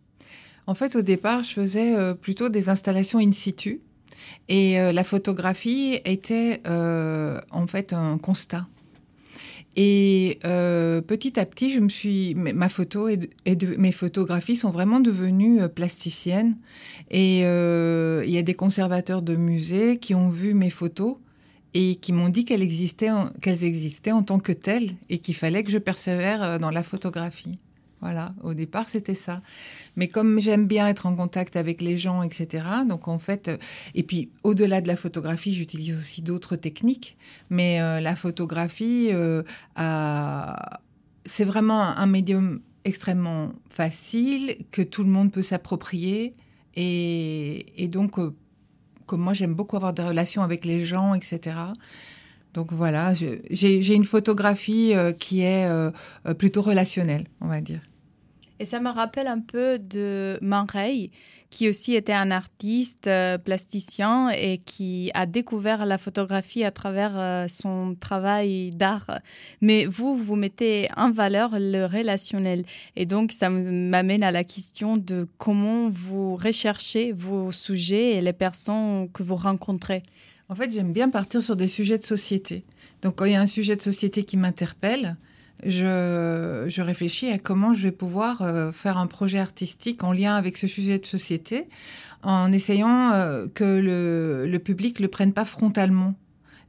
En 0.66 0.74
fait, 0.74 0.96
au 0.96 1.02
départ, 1.02 1.42
je 1.42 1.52
faisais 1.52 1.94
euh, 1.94 2.14
plutôt 2.14 2.48
des 2.48 2.70
installations 2.70 3.18
in 3.18 3.32
situ. 3.32 3.82
Et 4.48 4.80
euh, 4.80 4.92
la 4.92 5.04
photographie 5.04 6.00
était 6.06 6.62
euh, 6.66 7.38
en 7.50 7.66
fait 7.66 7.92
un 7.92 8.16
constat. 8.16 8.66
Et 9.76 10.38
euh, 10.44 11.00
petit 11.00 11.38
à 11.38 11.46
petit, 11.46 11.70
je 11.70 11.78
me 11.78 11.88
suis, 11.88 12.34
ma 12.34 12.68
photo 12.68 13.08
et, 13.08 13.30
mes 13.78 13.92
photographies 13.92 14.56
sont 14.56 14.70
vraiment 14.70 15.00
devenues 15.00 15.60
euh, 15.60 15.68
plasticiennes. 15.68 16.56
Et 17.10 17.42
euh, 17.44 18.24
il 18.26 18.32
y 18.32 18.38
a 18.38 18.42
des 18.42 18.54
conservateurs 18.54 19.22
de 19.22 19.36
musées 19.36 19.98
qui 19.98 20.14
ont 20.14 20.28
vu 20.28 20.54
mes 20.54 20.70
photos 20.70 21.16
et 21.72 21.96
qui 21.96 22.12
m'ont 22.12 22.30
dit 22.30 22.44
qu'elles 22.44 22.62
existaient, 22.62 23.10
en- 23.10 23.30
qu'elles 23.40 23.64
existaient 23.64 24.10
en 24.12 24.24
tant 24.24 24.40
que 24.40 24.52
telles 24.52 24.90
et 25.08 25.20
qu'il 25.20 25.36
fallait 25.36 25.62
que 25.62 25.70
je 25.70 25.78
persévère 25.78 26.58
dans 26.58 26.70
la 26.70 26.82
photographie. 26.82 27.58
Voilà, 28.00 28.32
au 28.42 28.54
départ, 28.54 28.88
c'était 28.88 29.14
ça. 29.14 29.42
Mais 29.96 30.08
comme 30.08 30.40
j'aime 30.40 30.66
bien 30.66 30.88
être 30.88 31.04
en 31.04 31.14
contact 31.14 31.56
avec 31.56 31.82
les 31.82 31.98
gens, 31.98 32.22
etc., 32.22 32.64
donc 32.88 33.08
en 33.08 33.18
fait, 33.18 33.48
euh, 33.48 33.56
et 33.94 34.02
puis 34.02 34.30
au-delà 34.42 34.80
de 34.80 34.88
la 34.88 34.96
photographie, 34.96 35.52
j'utilise 35.52 35.96
aussi 35.96 36.22
d'autres 36.22 36.56
techniques, 36.56 37.18
mais 37.50 37.80
euh, 37.82 38.00
la 38.00 38.16
photographie, 38.16 39.10
euh, 39.12 39.42
c'est 41.26 41.44
vraiment 41.44 41.82
un 41.82 42.06
médium 42.06 42.60
extrêmement 42.86 43.52
facile 43.68 44.56
que 44.70 44.80
tout 44.80 45.04
le 45.04 45.10
monde 45.10 45.30
peut 45.30 45.42
s'approprier. 45.42 46.34
Et, 46.76 47.88
donc, 47.88 48.12
comme 49.04 49.20
moi, 49.20 49.34
j'aime 49.34 49.54
beaucoup 49.54 49.76
avoir 49.76 49.92
des 49.92 50.02
relations 50.02 50.42
avec 50.42 50.64
les 50.64 50.84
gens, 50.84 51.12
etc. 51.12 51.56
Donc 52.54 52.72
voilà, 52.72 53.12
j'ai 53.12 53.94
une 53.94 54.04
photographie 54.04 54.94
qui 55.18 55.42
est 55.42 55.68
plutôt 56.38 56.62
relationnelle, 56.62 57.26
on 57.40 57.48
va 57.48 57.60
dire. 57.60 57.80
Et 58.60 58.66
ça 58.66 58.78
me 58.78 58.90
rappelle 58.90 59.26
un 59.26 59.40
peu 59.40 59.78
de 59.78 60.38
Man 60.42 60.66
Ray, 60.70 61.10
qui 61.48 61.66
aussi 61.66 61.94
était 61.94 62.12
un 62.12 62.30
artiste 62.30 63.06
euh, 63.06 63.38
plasticien 63.38 64.28
et 64.28 64.58
qui 64.58 65.10
a 65.14 65.24
découvert 65.24 65.86
la 65.86 65.96
photographie 65.96 66.62
à 66.62 66.70
travers 66.70 67.18
euh, 67.18 67.46
son 67.48 67.94
travail 67.98 68.70
d'art. 68.72 69.18
Mais 69.62 69.86
vous, 69.86 70.14
vous 70.14 70.36
mettez 70.36 70.88
en 70.98 71.10
valeur 71.10 71.52
le 71.54 71.86
relationnel. 71.86 72.66
Et 72.96 73.06
donc, 73.06 73.32
ça 73.32 73.48
m'amène 73.48 74.22
à 74.22 74.30
la 74.30 74.44
question 74.44 74.98
de 74.98 75.26
comment 75.38 75.88
vous 75.88 76.36
recherchez 76.36 77.12
vos 77.12 77.52
sujets 77.52 78.16
et 78.16 78.20
les 78.20 78.34
personnes 78.34 79.10
que 79.10 79.22
vous 79.22 79.36
rencontrez. 79.36 80.02
En 80.50 80.54
fait, 80.54 80.70
j'aime 80.70 80.92
bien 80.92 81.08
partir 81.08 81.42
sur 81.42 81.56
des 81.56 81.68
sujets 81.68 81.96
de 81.96 82.04
société. 82.04 82.66
Donc, 83.00 83.14
quand 83.14 83.24
il 83.24 83.32
y 83.32 83.36
a 83.36 83.40
un 83.40 83.46
sujet 83.46 83.74
de 83.74 83.82
société 83.82 84.24
qui 84.24 84.36
m'interpelle, 84.36 85.16
je, 85.64 86.80
réfléchis 86.80 87.28
à 87.28 87.38
comment 87.38 87.74
je 87.74 87.84
vais 87.84 87.92
pouvoir 87.92 88.42
euh, 88.42 88.72
faire 88.72 88.98
un 88.98 89.06
projet 89.06 89.38
artistique 89.38 90.04
en 90.04 90.12
lien 90.12 90.36
avec 90.36 90.56
ce 90.56 90.66
sujet 90.66 90.98
de 90.98 91.06
société, 91.06 91.68
en 92.22 92.52
essayant 92.52 93.12
euh, 93.12 93.46
que 93.52 93.64
le, 94.46 94.58
public 94.58 95.00
le 95.00 95.08
prenne 95.08 95.32
pas 95.32 95.44
frontalement. 95.44 96.14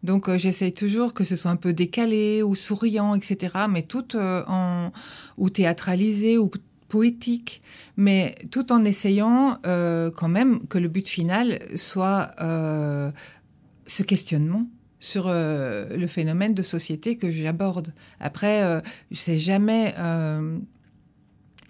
Donc, 0.03 0.29
euh, 0.29 0.37
j'essaye 0.37 0.73
toujours 0.73 1.13
que 1.13 1.23
ce 1.23 1.35
soit 1.35 1.51
un 1.51 1.55
peu 1.55 1.73
décalé 1.73 2.43
ou 2.43 2.55
souriant, 2.55 3.15
etc., 3.15 3.65
mais 3.69 3.83
tout 3.83 4.15
en 4.15 4.91
ou 5.37 5.49
théâtralisé 5.49 6.37
ou 6.37 6.49
poétique, 6.87 7.61
mais 7.97 8.35
tout 8.49 8.73
en 8.73 8.83
essayant 8.83 9.59
quand 9.63 10.27
même 10.27 10.67
que 10.67 10.77
le 10.77 10.89
but 10.89 11.07
final 11.07 11.59
soit 11.75 12.31
ce 12.37 14.03
questionnement 14.03 14.67
sur 15.01 15.25
euh, 15.27 15.97
le 15.97 16.07
phénomène 16.07 16.53
de 16.53 16.61
société 16.61 17.17
que 17.17 17.29
j'aborde. 17.29 17.93
Après, 18.21 18.63
euh, 18.63 18.79
sais 19.11 19.37
jamais. 19.37 19.93
Euh, 19.97 20.59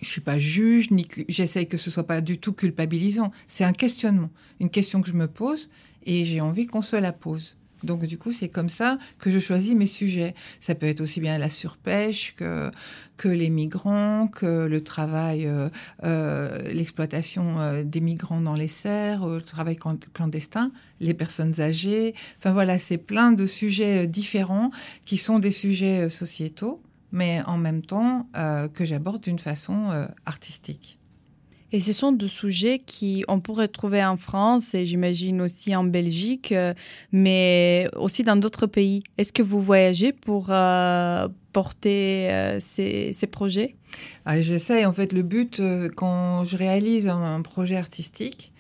je 0.02 0.08
suis 0.08 0.22
pas 0.22 0.38
juge, 0.38 0.92
ni 0.92 1.08
j'essaye 1.30 1.68
que 1.68 1.78
ce 1.78 1.90
soit 1.90 2.06
pas 2.06 2.22
du 2.22 2.40
tout 2.40 2.54
culpabilisant. 2.54 3.32
C'est 3.48 3.64
un 3.64 3.74
questionnement, 3.74 4.32
une 4.60 4.70
question 4.70 5.02
que 5.02 5.08
je 5.08 5.14
me 5.14 5.28
pose 5.28 5.70
et 6.06 6.26
j'ai 6.26 6.42
envie 6.42 6.68
qu'on 6.68 6.82
se 6.82 6.96
la 6.96 7.14
pose. 7.14 7.56
Donc 7.84 8.06
du 8.06 8.18
coup, 8.18 8.32
c'est 8.32 8.50
comme 8.50 8.70
ça 8.70 8.98
que 9.20 9.32
je 9.32 9.40
choisis 9.40 9.76
mes 9.76 9.88
sujets. 9.88 10.34
Ça 10.60 10.76
peut 10.76 10.86
être 10.86 11.02
aussi 11.02 11.20
bien 11.20 11.38
la 11.38 11.50
surpêche 11.50 12.36
que, 12.36 12.72
les 13.28 13.50
migrants, 13.50 14.28
que 14.28 14.66
le 14.66 14.84
travail, 14.84 15.46
euh, 15.46 15.70
euh, 16.04 16.72
l'exploitation 16.72 17.60
euh, 17.60 17.84
des 17.84 18.02
migrants 18.02 18.42
dans 18.42 18.56
les 18.56 18.68
serres, 18.68 19.28
le 19.28 19.42
travail 19.42 19.76
clan- 19.76 20.00
clandestin, 20.14 20.72
les 21.00 21.14
personnes 21.14 21.60
âgées. 21.60 22.16
Enfin 22.40 22.52
voilà, 22.52 22.80
c'est 22.80 22.98
plein 22.98 23.32
de 23.32 23.46
sujets 23.46 24.08
différents 24.08 24.72
qui 25.06 25.18
sont 25.18 25.40
des 25.40 25.52
sujets 25.52 26.10
sociétaux, 26.10 26.82
mais 27.12 27.42
en 27.46 27.58
même 27.58 27.82
temps 27.82 28.28
que 28.74 28.86
j'aborde 28.86 29.22
d'une 29.22 29.40
façon 29.40 30.08
artistique. 30.26 30.98
Et 31.74 31.80
ce 31.80 31.94
sont 31.94 32.12
des 32.12 32.28
sujets 32.28 32.80
qui 32.80 33.24
on 33.28 33.40
pourrait 33.40 33.70
trouver 33.70 34.04
en 34.04 34.18
France 34.18 34.74
et 34.74 34.86
j'imagine 34.86 35.42
aussi 35.42 35.76
en 35.76 35.86
Belgique, 35.86 36.52
euh, 36.52 36.74
mais 37.12 37.90
aussi 37.96 38.24
dans 38.24 38.36
d'autres 38.36 38.68
pays. 38.68 39.04
Est-ce 39.18 39.32
que 39.32 39.42
vous 39.42 39.62
voyagez 39.62 40.12
pour 40.12 40.48
euh, 40.50 41.30
porter 41.54 42.30
euh, 42.30 42.60
ces, 42.60 43.14
projets? 43.32 43.76
Ah, 44.26 44.42
J'essaye, 44.42 44.86
en 44.86 44.92
fait, 44.92 45.14
le 45.14 45.22
but, 45.22 45.62
quand 45.96 46.44
je 46.44 46.58
réalise 46.58 47.08
un, 47.08 47.42
projet 47.42 47.78
artistique, 47.78 48.52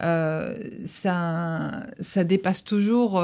ça, 0.00 1.86
dépasse 2.24 2.64
toujours 2.64 3.22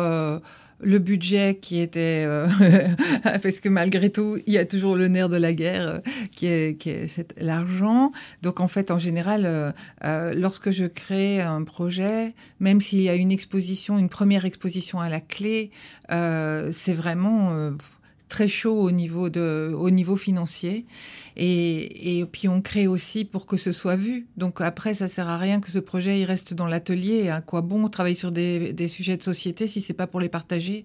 le 0.82 0.98
budget 0.98 1.58
qui 1.60 1.80
était... 1.80 2.24
euh, 2.26 2.46
parce 3.42 3.60
que 3.60 3.68
malgré 3.68 4.10
tout, 4.10 4.38
il 4.46 4.52
y 4.52 4.58
a 4.58 4.64
toujours 4.64 4.96
le 4.96 5.08
nerf 5.08 5.28
de 5.28 5.36
la 5.36 5.52
guerre 5.52 5.88
euh, 5.88 5.98
qui 6.34 6.46
est, 6.46 6.78
qui 6.78 6.90
est 6.90 7.34
l'argent. 7.38 8.12
Donc, 8.42 8.60
en 8.60 8.68
fait, 8.68 8.90
en 8.90 8.98
général, 8.98 9.46
euh, 9.46 9.72
euh, 10.04 10.32
lorsque 10.34 10.70
je 10.70 10.84
crée 10.84 11.40
un 11.40 11.62
projet, 11.64 12.34
même 12.60 12.80
s'il 12.80 13.02
y 13.02 13.08
a 13.08 13.14
une 13.14 13.32
exposition, 13.32 13.98
une 13.98 14.08
première 14.08 14.44
exposition 14.44 15.00
à 15.00 15.08
la 15.08 15.20
clé, 15.20 15.70
euh, 16.10 16.70
c'est 16.72 16.94
vraiment... 16.94 17.72
très 18.28 18.48
chaud 18.48 18.80
au 18.80 18.92
niveau 18.92 19.28
de 19.28 19.74
au 19.76 19.90
niveau 19.90 20.16
financier 20.16 20.86
et, 21.36 22.24
puis 22.30 22.48
on 22.48 22.60
crée 22.60 22.86
aussi 22.86 23.24
pour 23.24 23.46
que 23.46 23.56
ce 23.56 23.72
soit 23.72 23.96
vu. 23.96 24.26
Donc 24.36 24.60
après 24.60 24.94
ça 24.94 25.08
sert 25.08 25.28
à 25.28 25.38
rien 25.38 25.60
que 25.60 25.70
ce 25.70 25.78
projet 25.78 26.20
il 26.20 26.24
reste 26.24 26.54
dans 26.54 26.66
l'atelier. 26.66 27.28
À 27.28 27.40
quoi 27.40 27.62
bon 27.62 27.88
travailler 27.88 28.14
sur 28.14 28.32
des, 28.32 28.72
des 28.72 28.88
sujets 28.88 29.16
de 29.16 29.22
société 29.22 29.66
si 29.66 29.80
c'est 29.80 29.92
pas 29.94 30.06
pour 30.06 30.20
les 30.20 30.28
partager? 30.28 30.84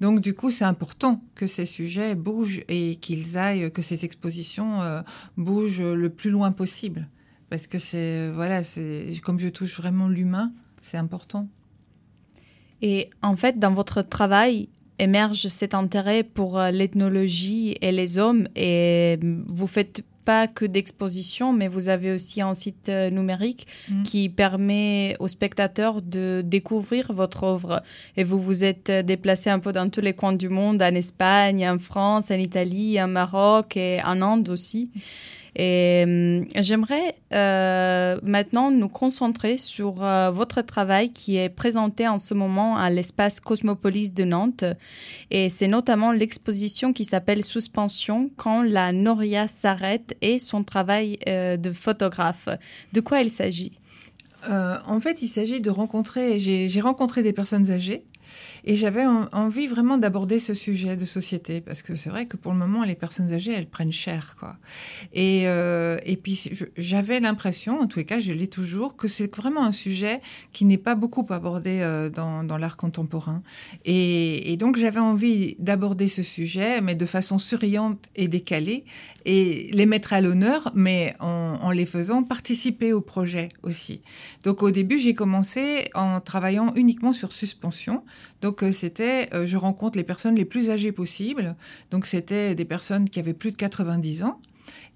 Donc 0.00 0.20
du 0.20 0.34
coup 0.34 0.50
c'est 0.50 0.64
important 0.64 1.22
que 1.34 1.46
ces 1.46 1.66
sujets 1.66 2.14
bougent 2.14 2.64
et 2.68 2.96
qu'ils 2.96 3.36
aillent 3.38 3.70
que 3.70 3.82
ces 3.82 4.04
expositions 4.04 4.82
euh, 4.82 5.02
bougent 5.36 5.82
le 5.82 6.10
plus 6.10 6.30
loin 6.30 6.52
possible. 6.52 7.08
Parce 7.50 7.66
que 7.66 7.78
c'est 7.78 8.30
voilà 8.30 8.64
c'est 8.64 9.06
comme 9.22 9.38
je 9.38 9.48
touche 9.48 9.76
vraiment 9.76 10.08
l'humain 10.08 10.52
c'est 10.84 10.98
important. 10.98 11.48
Et 12.82 13.08
en 13.22 13.34
fait, 13.34 13.58
dans 13.58 13.72
votre 13.72 14.02
travail 14.02 14.68
émerge 14.98 15.48
cet 15.48 15.74
intérêt 15.74 16.22
pour 16.22 16.58
euh, 16.58 16.70
l'ethnologie 16.70 17.76
et 17.80 17.92
les 17.92 18.18
hommes 18.18 18.48
et 18.56 19.18
euh, 19.22 19.42
vous 19.46 19.66
faites 19.66 20.02
pas 20.24 20.46
que 20.48 20.64
d'exposition, 20.64 21.52
mais 21.52 21.68
vous 21.68 21.88
avez 21.88 22.10
aussi 22.12 22.40
un 22.40 22.54
site 22.54 22.88
euh, 22.88 23.10
numérique 23.10 23.66
Mm. 23.90 24.02
qui 24.02 24.28
permet 24.28 25.16
aux 25.20 25.28
spectateurs 25.28 26.00
de 26.00 26.42
découvrir 26.44 27.12
votre 27.12 27.44
œuvre. 27.44 27.82
Et 28.16 28.24
vous 28.24 28.40
vous 28.40 28.64
êtes 28.64 28.90
euh, 28.90 29.02
déplacé 29.02 29.50
un 29.50 29.58
peu 29.58 29.72
dans 29.72 29.88
tous 29.90 30.00
les 30.00 30.14
coins 30.14 30.32
du 30.32 30.48
monde, 30.48 30.82
en 30.82 30.94
Espagne, 30.94 31.68
en 31.68 31.78
France, 31.78 32.30
en 32.30 32.38
Italie, 32.38 33.00
en 33.00 33.08
Maroc 33.08 33.76
et 33.76 34.00
en 34.04 34.22
Inde 34.22 34.48
aussi. 34.48 34.90
Et 35.56 36.02
hum, 36.04 36.44
j'aimerais 36.56 37.14
euh, 37.32 38.18
maintenant 38.22 38.70
nous 38.70 38.88
concentrer 38.88 39.58
sur 39.58 40.04
euh, 40.04 40.30
votre 40.30 40.62
travail 40.62 41.10
qui 41.10 41.36
est 41.36 41.48
présenté 41.48 42.08
en 42.08 42.18
ce 42.18 42.34
moment 42.34 42.76
à 42.76 42.90
l'espace 42.90 43.40
Cosmopolis 43.40 44.12
de 44.12 44.24
Nantes. 44.24 44.64
Et 45.30 45.48
c'est 45.48 45.68
notamment 45.68 46.12
l'exposition 46.12 46.92
qui 46.92 47.04
s'appelle 47.04 47.44
Suspension 47.44 48.30
quand 48.36 48.62
la 48.62 48.92
Noria 48.92 49.48
s'arrête 49.48 50.16
et 50.22 50.38
son 50.38 50.64
travail 50.64 51.18
euh, 51.28 51.56
de 51.56 51.72
photographe. 51.72 52.48
De 52.92 53.00
quoi 53.00 53.20
il 53.20 53.30
s'agit? 53.30 53.78
Euh, 54.50 54.76
en 54.86 55.00
fait, 55.00 55.22
il 55.22 55.28
s'agit 55.28 55.60
de 55.60 55.70
rencontrer. 55.70 56.38
J'ai 56.38 56.80
rencontré 56.80 57.22
des 57.22 57.32
personnes 57.32 57.70
âgées 57.70 58.04
et 58.64 58.74
j'avais 58.74 59.04
en- 59.06 59.28
envie 59.32 59.66
vraiment 59.66 59.98
d'aborder 59.98 60.38
ce 60.38 60.54
sujet 60.54 60.96
de 60.96 61.04
société 61.04 61.60
parce 61.60 61.82
que 61.82 61.96
c'est 61.96 62.10
vrai 62.10 62.26
que 62.26 62.36
pour 62.36 62.52
le 62.52 62.58
moment, 62.58 62.82
les 62.84 62.94
personnes 62.94 63.32
âgées, 63.32 63.52
elles 63.52 63.66
prennent 63.68 63.92
cher, 63.92 64.36
quoi. 64.38 64.56
Et 65.12 65.42
euh, 65.46 65.96
et 66.04 66.16
puis 66.16 66.50
j'avais 66.76 67.20
l'impression, 67.20 67.80
en 67.80 67.86
tous 67.86 67.98
les 68.00 68.04
cas, 68.04 68.20
je 68.20 68.32
l'ai 68.32 68.48
toujours, 68.48 68.96
que 68.96 69.08
c'est 69.08 69.34
vraiment 69.34 69.64
un 69.64 69.72
sujet 69.72 70.20
qui 70.52 70.64
n'est 70.64 70.78
pas 70.78 70.94
beaucoup 70.94 71.26
abordé 71.30 71.80
euh, 71.80 72.08
dans, 72.10 72.44
dans 72.44 72.58
l'art 72.58 72.76
contemporain. 72.76 73.42
Et, 73.84 74.56
donc 74.56 74.76
j'avais 74.76 75.00
envie 75.00 75.56
d'aborder 75.58 76.08
ce 76.08 76.22
sujet, 76.22 76.80
mais 76.80 76.94
de 76.94 77.06
façon 77.06 77.38
souriante 77.38 78.08
et 78.16 78.28
décalée, 78.28 78.84
et 79.24 79.68
les 79.72 79.86
mettre 79.86 80.12
à 80.12 80.20
l'honneur, 80.20 80.70
mais 80.74 81.14
en 81.20 81.70
les 81.70 81.86
faisant 81.86 82.22
participer 82.22 82.92
au 82.92 83.00
projet 83.00 83.48
aussi. 83.62 84.00
Donc 84.44 84.62
au 84.62 84.70
début, 84.70 84.98
j'ai 84.98 85.14
commencé 85.14 85.88
en 85.94 86.20
travaillant 86.20 86.72
uniquement 86.76 87.12
sur 87.12 87.32
suspension. 87.32 88.04
Donc 88.44 88.62
euh, 88.62 88.72
c'était, 88.72 89.30
euh, 89.32 89.46
je 89.46 89.56
rencontre 89.56 89.96
les 89.96 90.04
personnes 90.04 90.34
les 90.34 90.44
plus 90.44 90.68
âgées 90.68 90.92
possibles. 90.92 91.56
Donc 91.90 92.04
c'était 92.04 92.54
des 92.54 92.66
personnes 92.66 93.08
qui 93.08 93.18
avaient 93.18 93.32
plus 93.32 93.52
de 93.52 93.56
90 93.56 94.22
ans. 94.24 94.38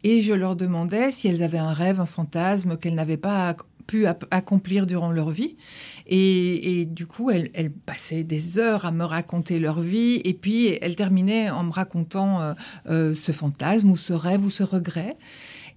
Et 0.05 0.21
je 0.21 0.35
leur 0.35 0.55
demandais 0.55 1.11
si 1.11 1.29
elles 1.29 1.43
avaient 1.43 1.57
un 1.57 1.73
rêve, 1.73 1.99
un 1.99 2.05
fantasme 2.05 2.77
qu'elles 2.77 2.95
n'avaient 2.95 3.17
pas 3.17 3.57
pu 3.87 4.05
accomplir 4.05 4.87
durant 4.87 5.11
leur 5.11 5.31
vie. 5.31 5.57
Et, 6.07 6.87
du 6.91 7.07
coup, 7.07 7.31
elles, 7.31 7.73
passaient 7.87 8.23
des 8.23 8.59
heures 8.59 8.85
à 8.85 8.93
me 8.93 9.05
raconter 9.05 9.59
leur 9.59 9.81
vie. 9.81 10.21
Et 10.25 10.35
puis, 10.35 10.77
elles 10.83 10.95
terminaient 10.95 11.49
en 11.49 11.65
me 11.65 11.73
racontant 11.73 12.55
euh, 12.87 13.15
ce 13.15 13.33
fantasme 13.33 13.91
ou 13.91 13.97
ce 13.97 14.13
rêve 14.13 14.45
ou 14.45 14.51
ce 14.51 14.63
regret. 14.63 15.17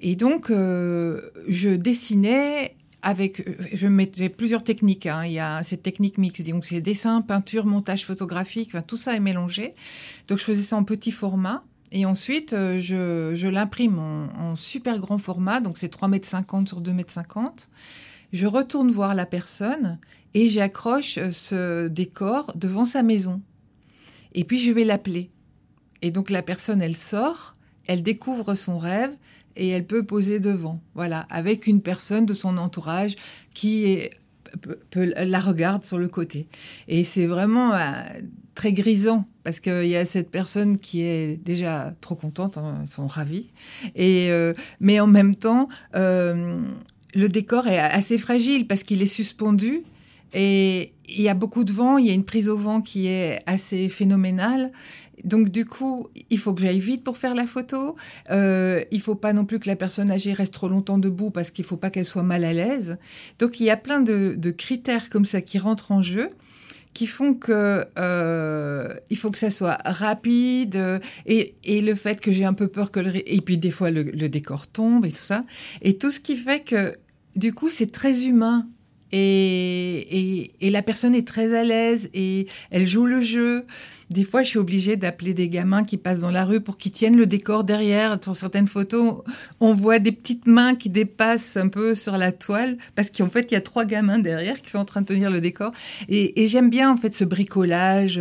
Et 0.01 0.17
donc, 0.17 0.49
je 0.49 1.75
dessinais 1.77 2.75
avec, 3.01 3.43
je 3.73 3.87
mettais 3.87 4.29
plusieurs 4.29 4.63
techniques. 4.63 5.05
hein. 5.05 5.25
Il 5.25 5.31
y 5.31 5.39
a 5.39 5.63
cette 5.63 5.83
technique 5.83 6.17
mixte, 6.17 6.47
donc 6.47 6.65
c'est 6.65 6.81
dessin, 6.81 7.21
peinture, 7.21 7.65
montage 7.65 8.05
photographique, 8.05 8.71
tout 8.87 8.97
ça 8.97 9.15
est 9.15 9.19
mélangé. 9.19 9.73
Donc, 10.27 10.37
je 10.37 10.43
faisais 10.43 10.61
ça 10.61 10.75
en 10.77 10.83
petit 10.83 11.11
format. 11.11 11.63
Et 11.91 12.05
ensuite, 12.05 12.53
euh, 12.53 12.79
je, 12.79 13.35
je 13.35 13.47
l'imprime 13.47 13.99
en, 13.99 14.27
en 14.39 14.55
super 14.55 14.97
grand 14.97 15.17
format, 15.17 15.59
donc 15.59 15.77
c'est 15.77 15.93
3,50 15.93 16.09
mètres 16.09 16.69
sur 16.69 16.81
2,50 16.81 16.93
mètres. 16.93 17.69
Je 18.31 18.47
retourne 18.47 18.89
voir 18.89 19.13
la 19.13 19.25
personne 19.25 19.99
et 20.33 20.47
j'accroche 20.47 21.17
euh, 21.17 21.31
ce 21.31 21.89
décor 21.89 22.53
devant 22.55 22.85
sa 22.85 23.03
maison. 23.03 23.41
Et 24.33 24.45
puis, 24.45 24.59
je 24.59 24.71
vais 24.71 24.85
l'appeler. 24.85 25.31
Et 26.01 26.11
donc, 26.11 26.29
la 26.29 26.41
personne, 26.41 26.81
elle 26.81 26.95
sort, 26.95 27.53
elle 27.87 28.03
découvre 28.03 28.55
son 28.55 28.77
rêve 28.77 29.11
et 29.55 29.69
elle 29.69 29.85
peut 29.85 30.03
poser 30.03 30.39
devant, 30.39 30.81
voilà, 30.95 31.21
avec 31.29 31.67
une 31.67 31.81
personne 31.81 32.25
de 32.25 32.33
son 32.33 32.57
entourage 32.57 33.15
qui 33.53 34.09
la 34.95 35.39
regarde 35.39 35.83
sur 35.83 35.97
le 35.97 36.07
côté. 36.07 36.47
Et 36.87 37.03
c'est 37.03 37.25
vraiment 37.25 37.73
euh, 37.73 37.79
très 38.55 38.73
grisant 38.73 39.25
parce 39.43 39.59
qu'il 39.59 39.87
y 39.87 39.95
a 39.95 40.05
cette 40.05 40.29
personne 40.29 40.77
qui 40.77 41.01
est 41.01 41.37
déjà 41.43 41.93
trop 42.01 42.15
contente, 42.15 42.57
hein, 42.57 42.81
ils 42.85 42.91
sont 42.91 43.07
ravis. 43.07 43.47
Et, 43.95 44.29
euh, 44.29 44.53
mais 44.79 44.99
en 44.99 45.07
même 45.07 45.35
temps, 45.35 45.67
euh, 45.95 46.59
le 47.15 47.27
décor 47.27 47.67
est 47.67 47.79
assez 47.79 48.17
fragile 48.17 48.67
parce 48.67 48.83
qu'il 48.83 49.01
est 49.01 49.07
suspendu 49.07 49.83
et 50.33 50.93
il 51.07 51.21
y 51.21 51.29
a 51.29 51.33
beaucoup 51.33 51.63
de 51.63 51.71
vent, 51.71 51.97
il 51.97 52.07
y 52.07 52.09
a 52.09 52.13
une 52.13 52.23
prise 52.23 52.49
au 52.49 52.57
vent 52.57 52.81
qui 52.81 53.07
est 53.07 53.41
assez 53.45 53.89
phénoménale. 53.89 54.71
Donc 55.23 55.49
du 55.49 55.65
coup, 55.65 56.07
il 56.29 56.37
faut 56.37 56.53
que 56.53 56.61
j'aille 56.61 56.79
vite 56.79 57.03
pour 57.03 57.17
faire 57.17 57.35
la 57.35 57.45
photo. 57.45 57.95
Euh, 58.31 58.83
il 58.91 59.01
faut 59.01 59.15
pas 59.15 59.33
non 59.33 59.45
plus 59.45 59.59
que 59.59 59.67
la 59.67 59.75
personne 59.75 60.09
âgée 60.09 60.33
reste 60.33 60.53
trop 60.53 60.67
longtemps 60.67 60.97
debout 60.97 61.31
parce 61.31 61.51
qu'il 61.51 61.65
faut 61.65 61.77
pas 61.77 61.89
qu'elle 61.89 62.05
soit 62.05 62.23
mal 62.23 62.43
à 62.43 62.53
l'aise. 62.53 62.97
Donc 63.39 63.59
il 63.59 63.65
y 63.65 63.69
a 63.69 63.77
plein 63.77 63.99
de, 63.99 64.51
critères 64.51 65.09
comme 65.09 65.25
ça 65.25 65.41
qui 65.41 65.59
rentrent 65.59 65.91
en 65.91 66.01
jeu 66.01 66.29
qui 66.93 67.07
font 67.07 67.33
que 67.33 67.85
euh, 67.97 68.93
il 69.09 69.15
faut 69.15 69.31
que 69.31 69.37
ça 69.37 69.49
soit 69.49 69.77
rapide 69.85 70.75
euh, 70.75 70.99
et, 71.25 71.81
le 71.81 71.95
fait 71.95 72.19
que 72.19 72.33
j'ai 72.33 72.43
un 72.43 72.53
peu 72.53 72.67
peur 72.67 72.91
que 72.91 72.99
le 72.99 73.31
et 73.31 73.39
puis 73.39 73.57
des 73.57 73.71
fois 73.71 73.91
le 73.91 74.27
décor 74.27 74.67
tombe 74.67 75.05
et 75.05 75.11
tout 75.11 75.23
ça 75.23 75.45
et 75.81 75.97
tout 75.97 76.11
ce 76.11 76.19
qui 76.19 76.35
fait 76.35 76.59
que 76.59 76.97
du 77.37 77.53
coup 77.53 77.69
c'est 77.69 77.93
très 77.93 78.25
humain 78.27 78.67
et, 79.11 80.39
et, 80.41 80.51
et 80.61 80.69
la 80.69 80.81
personne 80.81 81.15
est 81.15 81.27
très 81.27 81.53
à 81.53 81.63
l'aise 81.63 82.09
et 82.13 82.47
elle 82.69 82.87
joue 82.87 83.05
le 83.05 83.21
jeu. 83.21 83.65
Des 84.09 84.25
fois, 84.25 84.41
je 84.41 84.49
suis 84.49 84.59
obligée 84.59 84.97
d'appeler 84.97 85.33
des 85.33 85.47
gamins 85.47 85.85
qui 85.85 85.97
passent 85.97 86.19
dans 86.19 86.31
la 86.31 86.43
rue 86.43 86.59
pour 86.59 86.77
qu'ils 86.77 86.91
tiennent 86.91 87.15
le 87.15 87.25
décor 87.25 87.63
derrière. 87.63 88.17
Sur 88.21 88.35
certaines 88.35 88.67
photos, 88.67 89.21
on 89.59 89.73
voit 89.73 89.99
des 89.99 90.11
petites 90.11 90.47
mains 90.47 90.75
qui 90.75 90.89
dépassent 90.89 91.55
un 91.55 91.69
peu 91.69 91.93
sur 91.93 92.17
la 92.17 92.31
toile 92.31 92.77
parce 92.95 93.09
qu'en 93.09 93.29
fait, 93.29 93.51
il 93.51 93.53
y 93.53 93.57
a 93.57 93.61
trois 93.61 93.85
gamins 93.85 94.19
derrière 94.19 94.61
qui 94.61 94.69
sont 94.69 94.79
en 94.79 94.85
train 94.85 95.01
de 95.01 95.07
tenir 95.07 95.31
le 95.31 95.39
décor. 95.39 95.71
Et, 96.09 96.43
et 96.43 96.47
j'aime 96.47 96.69
bien 96.69 96.91
en 96.91 96.97
fait 96.97 97.15
ce 97.15 97.23
bricolage. 97.23 98.19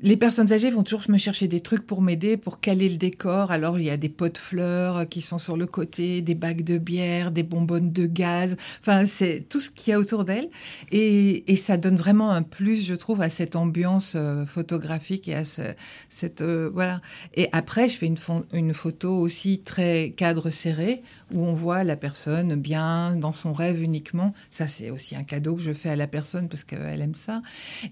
Euh, 0.00 0.06
les 0.08 0.16
personnes 0.16 0.52
âgées 0.52 0.70
vont 0.70 0.82
toujours 0.82 1.02
me 1.08 1.16
chercher 1.16 1.48
des 1.48 1.60
trucs 1.60 1.86
pour 1.86 2.02
m'aider, 2.02 2.36
pour 2.36 2.60
caler 2.60 2.88
le 2.88 2.96
décor. 2.96 3.50
Alors, 3.50 3.78
il 3.78 3.84
y 3.84 3.90
a 3.90 3.96
des 3.96 4.08
pots 4.08 4.28
de 4.28 4.38
fleurs 4.38 5.08
qui 5.08 5.20
sont 5.20 5.38
sur 5.38 5.56
le 5.56 5.66
côté, 5.66 6.22
des 6.22 6.34
bacs 6.34 6.62
de 6.62 6.78
bière, 6.78 7.30
des 7.30 7.42
bonbonnes 7.42 7.92
de 7.92 8.06
gaz. 8.06 8.56
Enfin, 8.80 9.06
c'est 9.06 9.44
tout 9.48 9.60
ce 9.60 9.70
qu'il 9.70 9.92
y 9.92 9.94
a 9.94 9.98
autour 9.98 10.24
d'elles. 10.24 10.48
Et, 10.92 11.44
ça 11.56 11.76
donne 11.76 11.96
vraiment 11.96 12.30
un 12.30 12.42
plus, 12.42 12.86
je 12.86 12.94
trouve, 12.94 13.20
à 13.20 13.28
cette 13.28 13.54
ambiance 13.54 14.14
euh, 14.16 14.46
photographique 14.46 15.28
et 15.28 15.34
à 15.34 15.44
ce, 15.44 15.60
cette... 16.08 16.40
euh, 16.40 16.70
voilà. 16.72 17.02
Et 17.34 17.48
après, 17.52 17.88
je 17.88 17.96
fais 17.96 18.06
une, 18.06 18.72
photo 18.72 19.14
aussi 19.18 19.60
très 19.60 20.14
cadre 20.16 20.48
serré, 20.48 21.02
où 21.34 21.44
on 21.44 21.52
voit 21.52 21.84
la 21.84 21.96
personne 21.96 22.54
bien 22.54 23.16
dans 23.16 23.32
son 23.32 23.52
rêve 23.52 23.82
uniquement. 23.82 24.32
Ça, 24.48 24.66
c'est 24.66 24.90
aussi 24.90 25.16
un 25.16 25.22
cadeau 25.22 25.54
que 25.54 25.62
je 25.62 25.72
fais 25.72 25.90
à 25.90 25.96
la 25.96 26.06
personne 26.06 26.48
parce 26.48 26.64
qu'elle 26.64 27.02
aime 27.02 27.14
ça. 27.14 27.42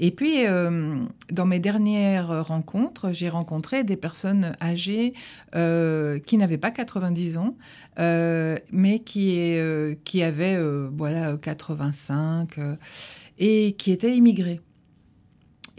Et 0.01 0.11
puis, 0.11 0.47
euh, 0.47 0.97
dans 1.31 1.47
mes 1.47 1.59
dernières 1.99 2.47
rencontres, 2.47 3.13
j'ai 3.13 3.29
rencontré 3.29 3.85
des 3.85 3.97
personnes 3.97 4.57
âgées 4.63 5.15
euh, 5.55 6.19
qui 6.19 6.37
n'avaient 6.37 6.59
pas 6.59 6.71
90 6.71 7.39
ans, 7.39 7.57
euh, 7.99 8.59
mais 8.73 9.01
qui, 9.01 9.57
euh, 9.57 9.95
qui 10.05 10.23
avaient 10.23 10.59
voilà, 10.97 11.37
85 11.37 12.59
euh, 12.59 12.77
et 13.39 13.75
qui 13.79 13.93
étaient 13.93 14.17
immigrés. 14.17 14.61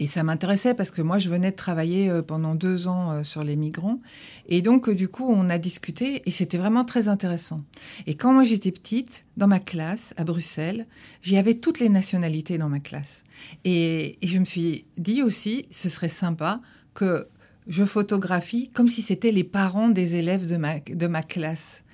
Et 0.00 0.06
ça 0.06 0.24
m'intéressait 0.24 0.72
parce 0.72 0.90
que 0.90 1.02
moi, 1.02 1.18
je 1.18 1.28
venais 1.28 1.50
de 1.50 1.56
travailler 1.56 2.08
euh, 2.08 2.22
pendant 2.22 2.54
deux 2.54 2.88
ans 2.88 3.12
euh, 3.12 3.22
sur 3.22 3.44
les 3.44 3.54
migrants. 3.54 4.00
Et 4.48 4.62
donc, 4.62 4.88
euh, 4.88 4.94
du 4.94 5.08
coup, 5.08 5.26
on 5.28 5.50
a 5.50 5.58
discuté 5.58 6.22
et 6.24 6.30
c'était 6.30 6.56
vraiment 6.56 6.86
très 6.86 7.08
intéressant. 7.08 7.62
Et 8.06 8.14
quand 8.14 8.32
moi, 8.32 8.42
j'étais 8.42 8.72
petite, 8.72 9.26
dans 9.36 9.46
ma 9.46 9.60
classe, 9.60 10.14
à 10.16 10.24
Bruxelles, 10.24 10.86
j'y 11.20 11.36
avais 11.36 11.52
toutes 11.52 11.80
les 11.80 11.90
nationalités 11.90 12.56
dans 12.56 12.70
ma 12.70 12.80
classe. 12.80 13.24
Et, 13.66 14.16
je 14.22 14.38
me 14.38 14.46
suis 14.46 14.86
dit 14.96 15.22
aussi, 15.22 15.66
ce 15.70 15.90
serait 15.90 16.08
sympa 16.08 16.62
que 16.94 17.28
je 17.66 17.84
photographie 17.84 18.70
comme 18.72 18.88
si 18.88 19.02
c'était 19.02 19.32
les 19.32 19.44
parents 19.44 19.90
des 19.90 20.16
élèves 20.16 20.48
de 20.48 20.56
ma, 20.56 20.80
de 20.80 21.06
ma 21.08 21.22
classe. 21.22 21.84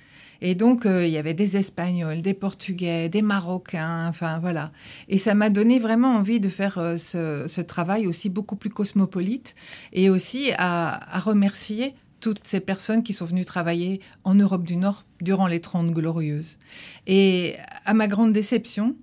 Et 0.41 0.55
donc, 0.55 0.85
euh, 0.85 1.05
il 1.05 1.11
y 1.11 1.17
avait 1.17 1.33
des 1.33 1.57
Espagnols, 1.57 2.21
des 2.21 2.33
Portugais, 2.33 3.09
des 3.09 3.21
Marocains, 3.21 4.07
enfin 4.07 4.39
voilà. 4.39 4.71
Et 5.09 5.17
ça 5.17 5.33
m'a 5.35 5.49
donné 5.49 5.79
vraiment 5.79 6.15
envie 6.15 6.39
de 6.39 6.49
faire 6.49 6.77
euh, 6.77 6.97
ce, 6.97 7.61
travail 7.61 8.07
aussi 8.07 8.29
beaucoup 8.29 8.55
plus 8.55 8.69
cosmopolite 8.69 9.55
et 9.93 10.09
aussi 10.09 10.51
à, 10.57 11.15
à 11.15 11.19
remercier 11.19 11.95
toutes 12.19 12.47
ces 12.47 12.59
personnes 12.59 13.03
qui 13.03 13.13
sont 13.13 13.25
venues 13.25 13.45
travailler 13.45 14.01
en 14.23 14.35
Europe 14.35 14.63
du 14.63 14.77
Nord 14.77 15.05
durant 15.21 15.47
les 15.47 15.59
Trente 15.59 15.91
Glorieuses. 15.91 16.57
Et 17.05 17.55
à 17.85 17.93
ma 17.93 18.07
grande 18.07 18.33
déception, 18.33 18.95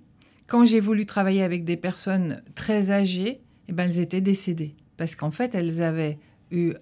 quand 0.47 0.65
j'ai 0.65 0.79
voulu 0.79 1.05
travailler 1.05 1.43
avec 1.43 1.63
des 1.63 1.77
personnes 1.77 2.41
très 2.55 2.91
âgées, 2.91 3.41
eh 3.67 3.73
ben, 3.73 3.89
elles 3.89 3.99
étaient 3.99 4.21
décédées. 4.21 4.75
Parce 4.97 5.15
qu'en 5.15 5.31
fait, 5.31 5.55
elles 5.55 5.81
avaient 5.81 6.19
eu 6.51 6.73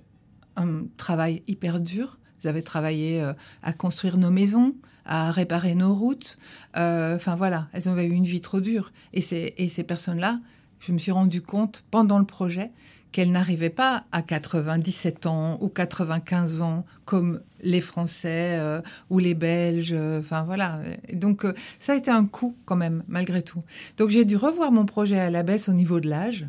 un 0.56 0.84
travail 0.98 1.44
hyper 1.48 1.80
dur. 1.80 2.20
Avaient 2.48 2.62
travaillé 2.62 3.22
euh, 3.22 3.34
à 3.62 3.74
construire 3.74 4.18
nos 4.18 4.32
maisons, 4.32 4.74
à 5.06 5.32
réparer 5.32 5.76
nos 5.76 5.94
routes. 5.94 6.38
Euh, 6.78 7.16
Enfin 7.16 7.36
voilà, 7.36 7.68
elles 7.74 7.88
avaient 7.90 8.06
eu 8.06 8.12
une 8.14 8.24
vie 8.26 8.42
trop 8.42 8.62
dure. 8.62 8.92
Et, 9.14 9.22
ces- 9.22 9.84
personnes-là, 9.88 10.40
je 10.80 10.92
me 10.92 10.98
suis 10.98 11.12
rendu 11.12 11.42
compte 11.42 11.84
pendant 11.92 12.20
le 12.20 12.26
projet 12.26 12.72
qu'elles 13.12 13.32
n'arrivaient 13.32 13.70
pas 13.70 14.06
à 14.12 14.24
97 14.24 15.28
ans 15.28 15.58
ou 15.62 15.68
95 15.70 16.62
ans 16.62 16.84
comme 17.06 17.42
les 17.62 17.80
Français 17.82 18.58
euh, 18.60 18.82
ou 19.12 19.20
les 19.20 19.36
Belges. 19.36 19.94
Enfin 19.94 20.42
voilà. 20.44 20.80
Et 21.08 21.16
donc 21.16 21.46
ça 21.80 21.94
a 21.94 21.96
été 21.96 22.10
un 22.10 22.26
coup 22.26 22.56
quand 22.66 22.76
même, 22.76 23.04
malgré 23.08 23.42
tout. 23.44 23.62
Donc 23.98 24.10
j'ai 24.10 24.26
dû 24.26 24.36
revoir 24.36 24.72
mon 24.72 24.86
projet 24.86 25.20
à 25.20 25.30
la 25.30 25.44
baisse 25.44 25.70
au 25.70 25.74
niveau 25.74 26.00
de 26.00 26.10
l'âge 26.10 26.48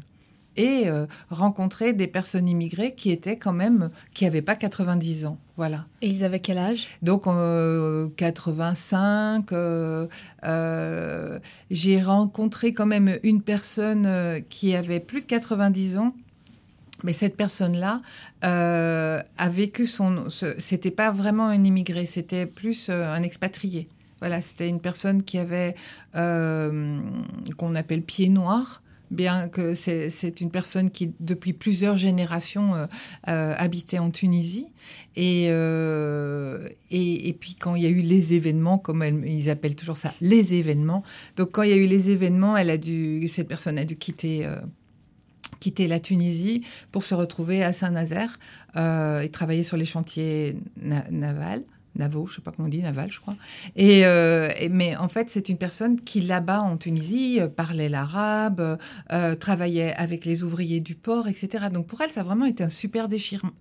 et 0.57 0.88
euh, 0.88 1.07
rencontrer 1.30 1.92
des 1.92 2.07
personnes 2.07 2.48
immigrées 2.48 2.94
qui 2.94 3.11
étaient 3.11 3.36
quand 3.36 3.52
même, 3.52 3.90
qui 4.14 4.24
n'avaient 4.24 4.42
pas 4.42 4.57
90 4.57 5.26
ans. 5.26 5.38
Voilà. 5.57 5.86
Et 6.02 6.09
ils 6.09 6.24
avaient 6.24 6.40
quel 6.40 6.59
âge? 6.59 6.88
Donc, 7.02 7.26
euh, 7.26 8.09
85, 8.16 9.52
euh, 9.52 10.07
euh, 10.44 11.38
j'ai 11.70 12.00
rencontré 12.02 12.72
quand 12.72 12.86
même 12.86 13.18
une 13.22 13.42
personne 13.42 14.42
qui 14.48 14.74
avait 14.74 15.00
plus 15.00 15.20
de 15.22 15.26
90 15.26 15.98
ans. 15.98 16.14
Mais 17.02 17.12
cette 17.12 17.36
personne-là 17.36 18.00
euh, 18.44 19.20
a 19.36 19.48
vécu 19.48 19.86
son. 19.86 20.30
ce- 20.30 20.55
C'était 20.59 20.90
pas 20.90 21.11
vraiment 21.11 21.46
un 21.48 21.62
immigré, 21.64 22.07
c'était 22.07 22.46
plus 22.46 22.88
un 22.88 23.22
expatrié. 23.22 23.88
Voilà, 24.20 24.40
c'était 24.40 24.68
une 24.70 24.80
personne 24.80 25.22
qui 25.22 25.36
avait 25.38 25.74
euh, 26.16 26.98
qu'on 27.59 27.74
appelle 27.74 28.00
pied 28.00 28.30
noir, 28.30 28.80
bien 29.14 29.48
que 29.48 29.74
c'est 29.74 30.40
une 30.40 30.50
personne 30.50 30.90
qui 30.90 31.12
depuis 31.20 31.52
plusieurs 31.54 31.96
générations 31.96 32.74
euh, 32.74 32.86
euh, 33.28 33.54
habitait 33.56 33.98
en 33.98 34.10
Tunisie. 34.10 34.66
Et, 35.16 35.46
euh, 35.48 36.68
et, 36.90 37.28
et 37.28 37.32
puis 37.32 37.54
quand 37.54 37.74
il 37.74 37.82
y 37.82 37.86
a 37.86 37.90
eu 37.90 38.02
les 38.02 38.34
événements, 38.34 38.78
comme 38.78 39.02
ils 39.24 39.48
appellent 39.48 39.76
toujours 39.76 39.96
ça, 39.96 40.12
les 40.20 40.54
événements. 40.54 41.02
Donc 41.36 41.52
quand 41.52 41.62
il 41.62 41.70
y 41.70 41.72
a 41.72 41.76
eu 41.76 41.86
les 41.86 42.10
événements, 42.10 42.56
elle 42.56 42.70
a 42.70 42.76
dû, 42.78 43.26
cette 43.28 43.48
personne 43.48 43.78
a 43.78 43.84
dû 43.84 43.96
quitter. 43.96 44.46
quitter 45.60 45.88
la 45.88 45.98
Tunisie 45.98 46.62
pour 46.92 47.04
se 47.04 47.14
retrouver 47.14 47.64
à 47.64 47.72
Saint-Nazaire 47.72 48.38
et 48.76 49.28
travailler 49.30 49.62
sur 49.62 49.78
les 49.78 49.86
chantiers 49.86 50.56
na- 50.76 51.06
navals. 51.10 51.64
Navaux, 51.97 52.26
je 52.26 52.36
sais 52.36 52.40
pas 52.42 52.51
comment 52.51 52.66
on 52.66 52.70
dit, 52.70 52.82
naval, 52.82 53.11
je 53.11 53.20
crois. 53.20 53.34
Et, 53.76 54.05
euh, 54.05 54.49
mais 54.70 54.97
en 54.97 55.09
fait, 55.09 55.30
c'est 55.30 55.49
une 55.49 55.59
personne 55.59 56.01
qui 56.01 56.20
là-bas 56.20 56.61
en 56.62 56.76
Tunisie 56.76 57.40
euh, 57.40 57.49
parlait 57.49 57.88
l'arabe, 57.88 58.78
euh, 59.12 59.34
travaillait 59.36 59.95
avec 59.95 60.24
les 60.24 60.42
ouvriers 60.42 60.80
du 60.80 60.95
port, 60.97 61.28
etc. 61.28 61.66
Donc 61.72 61.86
pour 61.86 62.01
elle, 62.01 62.11
ça 62.11 62.20
a 62.22 62.24
vraiment 62.24 62.47
été 62.47 62.64
un 62.64 62.68
super 62.68 63.09
déchirement. 63.09 63.53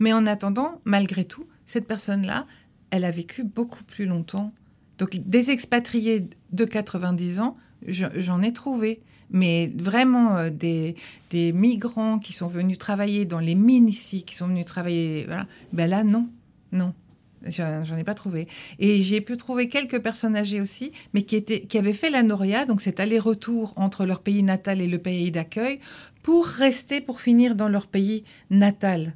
Mais 0.00 0.12
en 0.12 0.26
attendant, 0.26 0.80
malgré 0.84 1.24
tout, 1.24 1.46
cette 1.66 1.86
personne-là, 1.86 2.46
elle 2.90 3.04
a 3.04 3.10
vécu 3.10 3.44
beaucoup 3.44 3.84
plus 3.84 4.06
longtemps. 4.06 4.52
Donc 4.98 5.16
des 5.16 5.50
expatriés 5.50 6.26
de 6.52 6.64
90 6.64 7.40
ans, 7.40 7.56
je- 7.86 8.06
j'en 8.16 8.42
ai 8.42 8.52
trouvé. 8.52 9.00
Mais 9.32 9.70
vraiment 9.76 10.48
des, 10.50 10.96
migrants 11.32 12.18
qui 12.18 12.32
sont 12.32 12.48
venus 12.48 12.78
travailler 12.78 13.26
dans 13.26 13.38
les 13.38 13.54
mines 13.54 13.88
ici, 13.88 14.24
qui 14.24 14.34
sont 14.34 14.48
venus 14.48 14.64
travailler. 14.64 15.24
Ben 15.72 15.86
là, 15.88 16.02
non, 16.02 16.28
non. 16.72 16.92
J'en 17.46 17.96
ai 17.96 18.04
pas 18.04 18.14
trouvé. 18.14 18.48
Et 18.78 19.02
j'ai 19.02 19.20
pu 19.20 19.36
trouver 19.36 19.68
quelques 19.68 20.00
personnes 20.00 20.36
âgées 20.36 20.60
aussi, 20.60 20.92
mais 21.14 21.22
qui, 21.22 21.36
étaient, 21.36 21.60
qui 21.60 21.78
avaient 21.78 21.92
fait 21.92 22.10
la 22.10 22.22
Noria, 22.22 22.66
donc 22.66 22.80
cet 22.82 23.00
aller-retour 23.00 23.72
entre 23.76 24.04
leur 24.04 24.20
pays 24.20 24.42
natal 24.42 24.80
et 24.80 24.86
le 24.86 24.98
pays 24.98 25.30
d'accueil, 25.30 25.80
pour 26.22 26.46
rester, 26.46 27.00
pour 27.00 27.20
finir 27.20 27.54
dans 27.54 27.68
leur 27.68 27.86
pays 27.86 28.24
natal. 28.50 29.14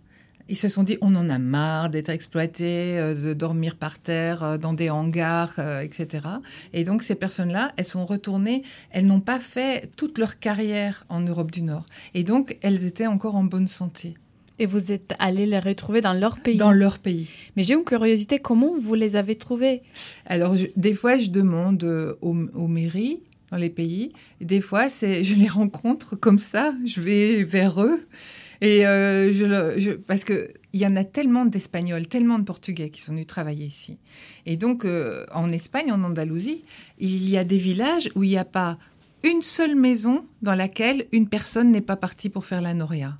Ils 0.48 0.56
se 0.56 0.68
sont 0.68 0.82
dit, 0.82 0.98
on 1.00 1.14
en 1.14 1.30
a 1.30 1.38
marre 1.38 1.88
d'être 1.88 2.10
exploités, 2.10 2.98
euh, 2.98 3.14
de 3.14 3.32
dormir 3.32 3.76
par 3.76 3.98
terre, 3.98 4.42
euh, 4.42 4.58
dans 4.58 4.74
des 4.74 4.90
hangars, 4.90 5.54
euh, 5.58 5.80
etc. 5.80 6.26
Et 6.74 6.84
donc 6.84 7.02
ces 7.02 7.14
personnes-là, 7.14 7.72
elles 7.78 7.86
sont 7.86 8.04
retournées, 8.04 8.62
elles 8.90 9.06
n'ont 9.06 9.20
pas 9.20 9.40
fait 9.40 9.90
toute 9.96 10.18
leur 10.18 10.38
carrière 10.38 11.06
en 11.08 11.20
Europe 11.20 11.50
du 11.50 11.62
Nord. 11.62 11.86
Et 12.12 12.24
donc 12.24 12.58
elles 12.62 12.84
étaient 12.84 13.06
encore 13.06 13.36
en 13.36 13.44
bonne 13.44 13.68
santé 13.68 14.16
Et 14.58 14.66
vous 14.66 14.92
êtes 14.92 15.14
allé 15.18 15.46
les 15.46 15.58
retrouver 15.58 16.00
dans 16.00 16.12
leur 16.12 16.38
pays. 16.40 16.56
dans 16.56 16.70
leur 16.72 16.98
pays. 17.00 17.28
Mais 17.56 17.62
j'ai 17.64 17.74
une 17.74 17.84
curiosité, 17.84 18.38
comment 18.38 18.72
vous 18.78 18.94
les 18.94 19.16
avez 19.16 19.34
trouvés? 19.34 19.82
Alors, 20.26 20.54
je- 20.54 20.66
des 20.76 20.94
fois, 20.94 21.16
je 21.16 21.30
demande 21.30 21.82
euh, 21.84 22.14
aux, 22.22 22.36
aux 22.54 22.68
mairies 22.68 23.18
dans 23.50 23.56
les 23.56 23.70
pays. 23.70 24.12
Et 24.40 24.44
des 24.44 24.60
fois, 24.60 24.88
c'est, 24.88 25.24
je 25.24 25.34
les 25.34 25.48
rencontre 25.48 26.14
comme 26.14 26.38
ça. 26.38 26.72
Je 26.84 27.00
vais 27.00 27.42
vers 27.44 27.82
eux. 27.82 28.06
Et 28.60 28.86
euh, 28.86 29.32
je, 29.32 29.44
le- 29.44 29.74
je- 29.80 29.90
parce 29.90 30.22
que 30.22 30.48
il 30.72 30.80
y 30.80 30.86
en 30.86 30.94
a 30.96 31.04
tellement 31.04 31.44
d'Espagnols, 31.46 32.06
tellement 32.06 32.38
de 32.38 32.44
Portugais 32.44 32.90
qui 32.90 33.00
sont 33.00 33.12
venus 33.12 33.26
travailler 33.26 33.66
ici. 33.66 33.98
Et 34.46 34.56
donc, 34.56 34.84
euh, 34.84 35.24
en 35.32 35.50
Espagne, 35.52 35.90
en 35.92 36.02
Andalousie, 36.04 36.64
il 36.98 37.28
y 37.28 37.36
a 37.36 37.44
des 37.44 37.58
villages 37.58 38.08
où 38.14 38.22
il 38.22 38.30
n'y 38.30 38.36
a 38.38 38.44
pas 38.44 38.78
une 39.24 39.42
seule 39.42 39.74
maison 39.74 40.24
dans 40.42 40.54
laquelle 40.54 41.06
une 41.12 41.28
personne 41.28 41.70
n'est 41.72 41.80
pas 41.80 41.96
partie 41.96 42.28
pour 42.28 42.44
faire 42.44 42.60
la 42.62 42.74
noria. 42.74 43.18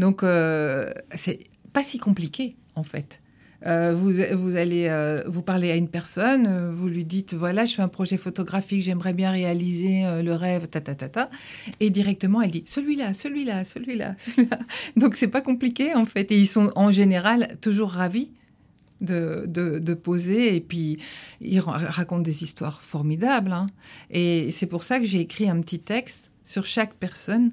Donc, 0.00 0.22
euh, 0.24 0.90
c'est 1.14 1.38
pas 1.72 1.84
si 1.84 1.98
compliqué, 1.98 2.56
en 2.74 2.82
fait. 2.82 3.20
Euh, 3.66 3.92
vous, 3.94 4.12
vous 4.38 4.56
allez 4.56 4.86
euh, 4.88 5.22
vous 5.26 5.42
parler 5.42 5.70
à 5.70 5.76
une 5.76 5.88
personne, 5.88 6.72
vous 6.74 6.88
lui 6.88 7.04
dites 7.04 7.34
voilà, 7.34 7.66
je 7.66 7.74
fais 7.74 7.82
un 7.82 7.88
projet 7.88 8.16
photographique, 8.16 8.80
j'aimerais 8.80 9.12
bien 9.12 9.30
réaliser 9.30 10.02
le 10.22 10.32
rêve, 10.32 10.66
ta 10.68 10.80
ta 10.80 10.94
ta 10.94 11.10
ta, 11.10 11.28
et 11.78 11.90
directement 11.90 12.40
elle 12.40 12.52
dit 12.52 12.64
celui-là, 12.66 13.12
celui-là, 13.12 13.64
celui-là, 13.64 14.14
celui-là. 14.18 14.58
Donc 14.96 15.14
c'est 15.14 15.28
pas 15.28 15.42
compliqué 15.42 15.94
en 15.94 16.06
fait, 16.06 16.32
et 16.32 16.38
ils 16.38 16.46
sont 16.46 16.72
en 16.74 16.90
général 16.90 17.58
toujours 17.60 17.90
ravis 17.90 18.30
de, 19.02 19.44
de, 19.46 19.94
poser, 19.94 20.56
et 20.56 20.60
puis 20.60 20.98
ils 21.42 21.60
ra- 21.60 21.76
racontent 21.78 22.22
des 22.22 22.42
histoires 22.42 22.82
formidables. 22.82 23.52
hein. 23.52 23.66
Et 24.10 24.50
c'est 24.52 24.66
pour 24.66 24.82
ça 24.84 24.98
que 24.98 25.04
j'ai 25.06 25.20
écrit 25.20 25.48
un 25.50 25.60
petit 25.60 25.80
texte 25.80 26.32
sur 26.44 26.64
chaque 26.64 26.94
personne. 26.94 27.52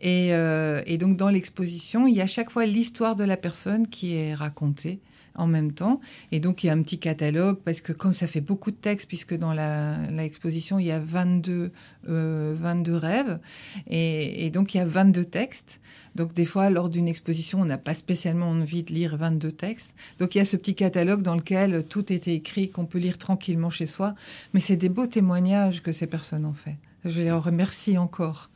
Et, 0.00 0.34
euh, 0.34 0.82
et 0.86 0.98
donc 0.98 1.16
dans 1.16 1.30
l'exposition, 1.30 2.06
il 2.06 2.14
y 2.14 2.20
a 2.20 2.26
chaque 2.26 2.50
fois 2.50 2.66
l'histoire 2.66 3.16
de 3.16 3.24
la 3.24 3.36
personne 3.36 3.88
qui 3.88 4.16
est 4.16 4.34
racontée 4.34 5.00
en 5.36 5.46
même 5.46 5.72
temps. 5.72 6.00
Et 6.32 6.40
donc, 6.40 6.62
il 6.62 6.68
y 6.68 6.70
a 6.70 6.72
un 6.72 6.82
petit 6.82 6.98
catalogue, 6.98 7.58
parce 7.64 7.80
que 7.80 7.92
comme 7.92 8.12
ça 8.12 8.26
fait 8.26 8.40
beaucoup 8.40 8.70
de 8.70 8.76
textes, 8.76 9.08
puisque 9.08 9.34
dans 9.34 9.52
l'exposition, 9.52 10.78
il 10.78 10.86
y 10.86 10.92
a 10.92 11.00
22, 11.00 11.72
euh, 12.08 12.54
22 12.56 12.94
rêves, 12.94 13.40
et, 13.88 14.46
et 14.46 14.50
donc 14.50 14.74
il 14.74 14.78
y 14.78 14.80
a 14.80 14.86
22 14.86 15.24
textes. 15.24 15.80
Donc, 16.14 16.32
des 16.32 16.46
fois, 16.46 16.70
lors 16.70 16.88
d'une 16.88 17.08
exposition, 17.08 17.60
on 17.60 17.64
n'a 17.64 17.78
pas 17.78 17.94
spécialement 17.94 18.50
envie 18.50 18.84
de 18.84 18.92
lire 18.92 19.16
22 19.16 19.50
textes. 19.50 19.96
Donc, 20.18 20.34
il 20.34 20.38
y 20.38 20.40
a 20.40 20.44
ce 20.44 20.56
petit 20.56 20.76
catalogue 20.76 21.22
dans 21.22 21.34
lequel 21.34 21.84
tout 21.88 22.12
était 22.12 22.34
écrit, 22.34 22.70
qu'on 22.70 22.86
peut 22.86 22.98
lire 22.98 23.18
tranquillement 23.18 23.70
chez 23.70 23.86
soi. 23.86 24.14
Mais 24.52 24.60
c'est 24.60 24.76
des 24.76 24.88
beaux 24.88 25.08
témoignages 25.08 25.82
que 25.82 25.90
ces 25.90 26.06
personnes 26.06 26.46
ont 26.46 26.52
fait. 26.52 26.76
Je 27.04 27.20
les 27.20 27.32
remercie 27.32 27.98
encore. 27.98 28.50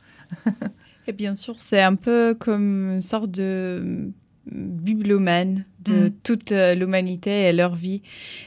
Et 1.07 1.13
bien 1.13 1.35
sûr, 1.35 1.55
c'est 1.57 1.81
un 1.81 1.95
peu 1.95 2.35
comme 2.37 2.91
une 2.93 3.01
sorte 3.01 3.31
de 3.31 4.11
bibliomane 4.51 5.65
de 5.85 6.07
Mm. 6.07 6.11
toute 6.23 6.51
euh, 6.51 6.75
l'humanité 6.75 7.43
et 7.47 7.51
leur 7.53 7.75
vie. 7.75 8.01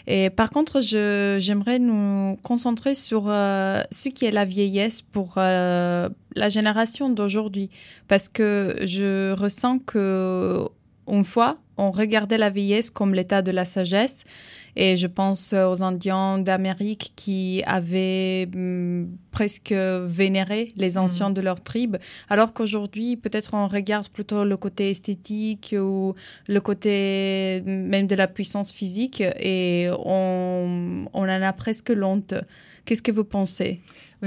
Et 0.06 0.30
par 0.30 0.50
contre, 0.50 0.80
je- 0.80 1.38
j'aimerais 1.40 1.78
nous 1.78 2.36
concentrer 2.42 2.94
sur 2.94 3.24
euh, 3.28 3.82
ce 3.90 4.08
qui 4.08 4.24
est 4.26 4.30
la 4.30 4.44
vieillesse 4.44 5.00
pour 5.02 5.34
euh, 5.38 6.08
la 6.36 6.48
génération 6.48 7.08
d'aujourd'hui. 7.10 7.70
Parce 8.08 8.28
que 8.28 8.76
je 8.84 9.32
ressens 9.32 9.78
que, 9.78 10.66
une 11.08 11.24
fois, 11.24 11.58
on 11.78 11.90
regardait 11.90 12.38
la 12.38 12.50
vieillesse 12.50 12.90
comme 12.90 13.14
l'état 13.14 13.42
de 13.42 13.50
la 13.50 13.64
sagesse. 13.64 14.24
Et 14.76 14.96
je 14.96 15.06
pense 15.06 15.52
aux 15.52 15.82
Indiens 15.82 16.38
d'Amérique 16.38 17.12
qui 17.16 17.62
avaient 17.66 18.48
hum, 18.54 19.08
presque 19.30 19.72
vénéré 19.72 20.72
les 20.76 20.98
anciens 20.98 21.30
de 21.30 21.40
leur 21.40 21.60
tribe, 21.60 21.96
alors 22.28 22.52
qu'aujourd'hui, 22.52 23.16
peut-être 23.16 23.54
on 23.54 23.66
regarde 23.66 24.08
plutôt 24.08 24.44
le 24.44 24.56
côté 24.56 24.90
esthétique 24.90 25.74
ou 25.78 26.14
le 26.48 26.60
côté 26.60 27.62
même 27.66 28.06
de 28.06 28.14
la 28.14 28.28
puissance 28.28 28.72
physique 28.72 29.20
et 29.20 29.88
on, 30.04 31.06
on 31.12 31.22
en 31.22 31.28
a 31.28 31.52
presque 31.52 31.92
honte. 32.12 32.34
Qu'est-ce 32.84 33.02
que 33.02 33.12
vous 33.12 33.24
pensez? 33.24 33.80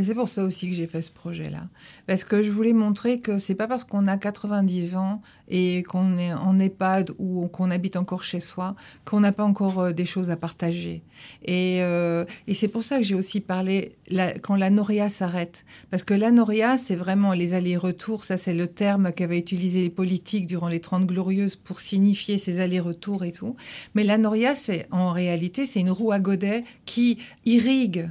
C'est 0.03 0.13
pour 0.13 0.27
ça 0.27 0.43
aussi 0.43 0.69
que 0.69 0.75
j'ai 0.75 0.87
fait 0.87 1.01
ce 1.01 1.11
projet-là. 1.11 1.67
Parce 2.05 2.25
que 2.25 2.43
je 2.43 2.51
voulais 2.51 2.73
montrer 2.73 3.19
que 3.19 3.37
c'est 3.37 3.55
pas 3.55 3.67
parce 3.67 3.85
qu'on 3.85 4.07
a 4.07 4.17
90 4.17 4.97
ans 4.97 5.21
et 5.47 5.83
qu'on 5.83 6.17
est 6.17 6.33
en 6.33 6.59
EHPAD 6.59 7.11
ou 7.17 7.47
qu'on 7.47 7.71
habite 7.71 7.95
encore 7.95 8.23
chez 8.23 8.41
soi 8.41 8.75
qu'on 9.05 9.21
n'a 9.21 9.31
pas 9.31 9.45
encore 9.45 9.79
euh, 9.79 9.91
des 9.93 10.03
choses 10.03 10.31
à 10.31 10.35
partager. 10.35 11.01
Et, 11.45 11.79
euh, 11.81 12.25
et 12.47 12.53
c'est 12.53 12.67
pour 12.67 12.83
ça 12.83 12.97
que 12.97 13.03
j'ai 13.03 13.15
aussi 13.15 13.39
parlé 13.39 13.95
quand 14.41 14.55
la 14.55 14.69
noria 14.69 15.09
s'arrête. 15.09 15.63
Parce 15.91 16.03
que 16.03 16.13
la 16.13 16.31
noria, 16.31 16.77
c'est 16.77 16.95
vraiment 16.95 17.31
les 17.31 17.53
allers-retours. 17.53 18.25
Ça, 18.25 18.35
c'est 18.35 18.53
le 18.53 18.67
terme 18.67 19.13
qu'avaient 19.13 19.39
utilisé 19.39 19.81
les 19.81 19.89
politiques 19.89 20.47
durant 20.47 20.67
les 20.67 20.81
30 20.81 21.05
glorieuses 21.05 21.55
pour 21.55 21.79
signifier 21.79 22.37
ces 22.37 22.59
allers-retours 22.59 23.23
et 23.23 23.31
tout. 23.31 23.55
Mais 23.95 24.03
la 24.03 24.17
noria, 24.17 24.55
c'est 24.55 24.87
en 24.91 25.11
réalité, 25.11 25.65
c'est 25.65 25.79
une 25.79 25.91
roue 25.91 26.11
à 26.11 26.19
godet 26.19 26.65
qui 26.85 27.17
irrigue 27.45 28.09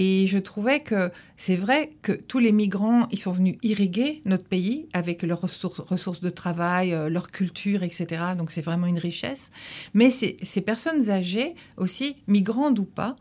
et 0.00 0.28
je 0.28 0.38
trouvais 0.38 0.78
que 0.78 1.10
c'est 1.36 1.56
vrai 1.56 1.90
que 2.02 2.12
tous 2.12 2.38
les 2.38 2.52
migrants, 2.52 3.08
ils 3.10 3.18
sont 3.18 3.32
venus 3.32 3.56
irriguer 3.64 4.22
notre 4.26 4.44
pays 4.44 4.88
avec 4.92 5.24
leurs 5.24 5.40
ressources, 5.40 6.20
de 6.20 6.30
travail, 6.30 6.94
euh, 6.94 7.08
leur 7.08 7.32
culture, 7.32 7.82
etc. 7.82 8.22
Donc 8.38 8.52
c'est 8.52 8.60
vraiment 8.60 8.86
une 8.86 9.00
richesse. 9.00 9.50
Mais 9.94 10.10
ces, 10.10 10.36
ces 10.40 10.60
personnes 10.60 11.10
âgées 11.10 11.56
aussi, 11.76 12.14
migrantes 12.28 12.78
ou 12.78 12.84
pas, 12.84 13.16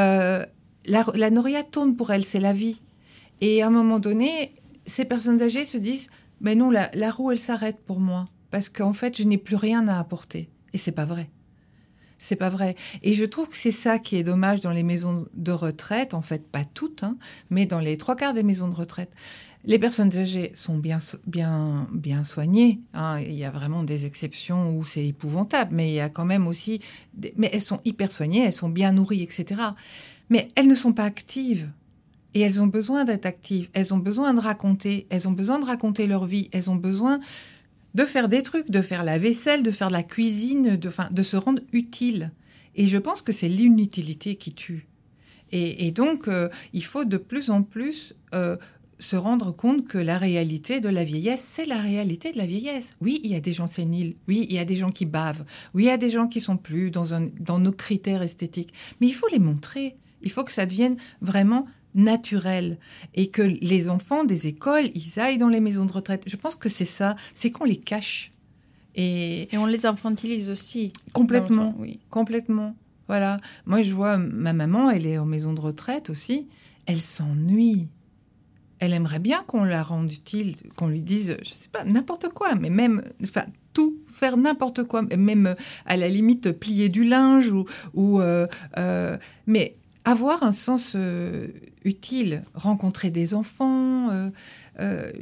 euh, 0.00 0.44
la, 0.84 1.30
noria 1.30 1.62
tourne 1.62 1.94
pour 1.94 2.10
elles, 2.10 2.24
c'est 2.24 2.40
la 2.40 2.52
vie. 2.52 2.82
Et 3.40 3.62
à 3.62 3.68
un 3.68 3.70
moment 3.70 4.00
donné, 4.00 4.52
ces 4.84 5.04
personnes 5.04 5.40
âgées 5.40 5.64
se 5.64 5.78
disent, 5.78 6.08
mais 6.40 6.56
non, 6.56 6.70
la, 6.70 6.90
la 6.94 7.12
roue, 7.12 7.30
elle 7.30 7.38
s'arrête 7.38 7.78
pour 7.86 8.00
moi. 8.00 8.24
Parce 8.50 8.68
qu'en 8.68 8.92
fait, 8.92 9.16
je 9.16 9.22
n'ai 9.22 9.38
plus 9.38 9.56
rien 9.56 9.86
à 9.86 10.00
apporter. 10.00 10.50
Et 10.72 10.78
c'est 10.78 10.90
pas 10.90 11.04
vrai. 11.04 11.30
C'est 12.26 12.34
pas 12.34 12.48
vrai. 12.48 12.74
Et 13.04 13.12
je 13.14 13.24
trouve 13.24 13.48
que 13.48 13.56
c'est 13.56 13.70
ça 13.70 14.00
qui 14.00 14.16
est 14.16 14.24
dommage 14.24 14.58
dans 14.58 14.72
les 14.72 14.82
maisons 14.82 15.28
de 15.34 15.52
retraite, 15.52 16.12
en 16.12 16.22
fait, 16.22 16.44
pas 16.50 16.64
toutes, 16.64 17.04
hein, 17.04 17.16
mais 17.50 17.66
dans 17.66 17.78
les 17.78 17.96
trois 17.96 18.16
quarts 18.16 18.34
des 18.34 18.42
maisons 18.42 18.66
de 18.66 18.74
retraite. 18.74 19.12
Les 19.64 19.78
personnes 19.78 20.16
âgées 20.18 20.50
sont 20.56 20.76
bien, 20.76 20.98
bien, 21.28 21.86
bien 21.92 22.24
soignées. 22.24 22.80
hein. 22.94 23.20
Il 23.20 23.34
y 23.34 23.44
a 23.44 23.50
vraiment 23.52 23.84
des 23.84 24.06
exceptions 24.06 24.76
où 24.76 24.84
c'est 24.84 25.06
épouvantable, 25.06 25.72
mais 25.72 25.88
il 25.88 25.94
y 25.94 26.00
a 26.00 26.08
quand 26.08 26.24
même 26.24 26.48
aussi. 26.48 26.80
des- 27.14 27.32
Mais 27.36 27.48
elles 27.52 27.62
sont 27.62 27.78
hyper 27.84 28.10
soignées, 28.10 28.44
elles 28.44 28.52
sont 28.52 28.68
bien 28.68 28.90
nourries, 28.90 29.22
etc. 29.22 29.60
Mais 30.28 30.48
elles 30.56 30.66
ne 30.66 30.74
sont 30.74 30.92
pas 30.92 31.04
actives. 31.04 31.70
Et 32.34 32.40
elles 32.40 32.60
ont 32.60 32.66
besoin 32.66 33.04
d'être 33.04 33.24
actives. 33.24 33.70
Elles 33.72 33.94
ont 33.94 33.98
besoin 33.98 34.34
de 34.34 34.40
raconter. 34.40 35.06
Elles 35.10 35.28
ont 35.28 35.32
besoin 35.32 35.58
de 35.60 35.64
raconter 35.64 36.06
leur 36.08 36.26
vie. 36.26 36.48
Elles 36.52 36.68
ont 36.70 36.76
besoin 36.76 37.18
de 37.96 38.04
faire 38.04 38.28
des 38.28 38.42
trucs, 38.42 38.70
de 38.70 38.82
faire 38.82 39.04
la 39.04 39.18
vaisselle, 39.18 39.62
de 39.62 39.70
faire 39.70 39.88
la 39.88 40.02
cuisine, 40.02 40.76
de, 40.76 40.88
enfin, 40.88 41.08
de 41.10 41.22
se 41.22 41.38
rendre 41.38 41.62
utile. 41.72 42.30
Et 42.74 42.86
je 42.86 42.98
pense 42.98 43.22
que 43.22 43.32
c'est 43.32 43.48
l'inutilité 43.48 44.36
qui 44.36 44.52
tue. 44.52 44.86
Et, 45.50 45.86
et 45.86 45.92
donc, 45.92 46.28
euh, 46.28 46.50
il 46.74 46.84
faut 46.84 47.06
de 47.06 47.16
plus 47.16 47.48
en 47.48 47.62
plus 47.62 48.14
euh, 48.34 48.58
se 48.98 49.16
rendre 49.16 49.50
compte 49.50 49.88
que 49.88 49.96
la 49.96 50.18
réalité 50.18 50.80
de 50.80 50.90
la 50.90 51.04
vieillesse, 51.04 51.42
c'est 51.42 51.64
la 51.64 51.78
réalité 51.78 52.32
de 52.32 52.38
la 52.38 52.44
vieillesse. 52.44 52.96
Oui, 53.00 53.18
il 53.24 53.30
y 53.30 53.34
a 53.34 53.40
des 53.40 53.54
gens 53.54 53.66
séniles. 53.66 54.16
Oui, 54.28 54.46
il 54.50 54.54
y 54.54 54.58
a 54.58 54.66
des 54.66 54.76
gens 54.76 54.90
qui 54.90 55.06
bavent. 55.06 55.46
Oui, 55.72 55.84
il 55.84 55.86
y 55.86 55.90
a 55.90 55.96
des 55.96 56.10
gens 56.10 56.28
qui 56.28 56.40
sont 56.40 56.58
plus 56.58 56.90
dans, 56.90 57.14
un, 57.14 57.28
dans 57.40 57.58
nos 57.58 57.72
critères 57.72 58.20
esthétiques. 58.20 58.74
Mais 59.00 59.06
il 59.06 59.14
faut 59.14 59.28
les 59.28 59.38
montrer. 59.38 59.96
Il 60.20 60.30
faut 60.30 60.44
que 60.44 60.52
ça 60.52 60.66
devienne 60.66 60.98
vraiment 61.22 61.66
naturel 61.96 62.78
et 63.14 63.28
que 63.28 63.42
les 63.42 63.88
enfants 63.88 64.24
des 64.24 64.46
écoles, 64.46 64.90
ils 64.94 65.18
aillent 65.18 65.38
dans 65.38 65.48
les 65.48 65.60
maisons 65.60 65.86
de 65.86 65.92
retraite. 65.92 66.22
Je 66.26 66.36
pense 66.36 66.54
que 66.54 66.68
c'est 66.68 66.84
ça, 66.84 67.16
c'est 67.34 67.50
qu'on 67.50 67.64
les 67.64 67.76
cache. 67.78 68.30
Et 68.94 69.52
Et 69.54 69.58
on 69.58 69.66
les 69.66 69.84
infantilise 69.86 70.48
aussi. 70.48 70.92
complètement, 71.12 71.74
Oui. 71.78 71.98
complètement. 72.10 72.74
Voilà. 73.08 73.40
Moi, 73.66 73.82
je 73.82 73.92
vois 73.94 74.16
ma 74.18 74.52
maman, 74.52 74.90
elle 74.90 75.06
est 75.06 75.18
en 75.18 75.26
maison 75.26 75.52
de 75.52 75.60
retraite 75.60 76.10
aussi. 76.10 76.48
Elle 76.86 77.00
s'ennuie. 77.02 77.88
Elle 78.78 78.92
aimerait 78.92 79.18
bien 79.20 79.42
qu'on 79.46 79.64
la 79.64 79.82
rende 79.82 80.12
utile, 80.12 80.54
qu'on 80.76 80.88
lui 80.88 81.00
dise, 81.02 81.36
je 81.42 81.48
sais 81.48 81.68
pas, 81.72 81.84
n'importe 81.84 82.28
quoi, 82.28 82.54
mais 82.56 82.68
même, 82.68 83.02
enfin, 83.22 83.44
tout, 83.72 83.96
faire 84.08 84.36
n'importe 84.36 84.84
quoi, 84.84 85.00
même 85.02 85.46
euh, 85.46 85.54
à 85.86 85.96
la 85.96 86.08
limite 86.08 86.52
plier 86.52 86.90
du 86.90 87.04
linge 87.04 87.50
ou, 87.50 87.64
ou 87.94 88.20
euh, 88.20 88.46
euh, 88.76 89.16
mais 89.46 89.76
avoir 90.06 90.42
un 90.44 90.52
sens 90.52 90.92
euh, 90.94 91.48
utile, 91.84 92.42
rencontrer 92.54 93.10
des 93.10 93.34
enfants. 93.34 94.10
euh, 94.10 94.30
euh, 94.80 95.12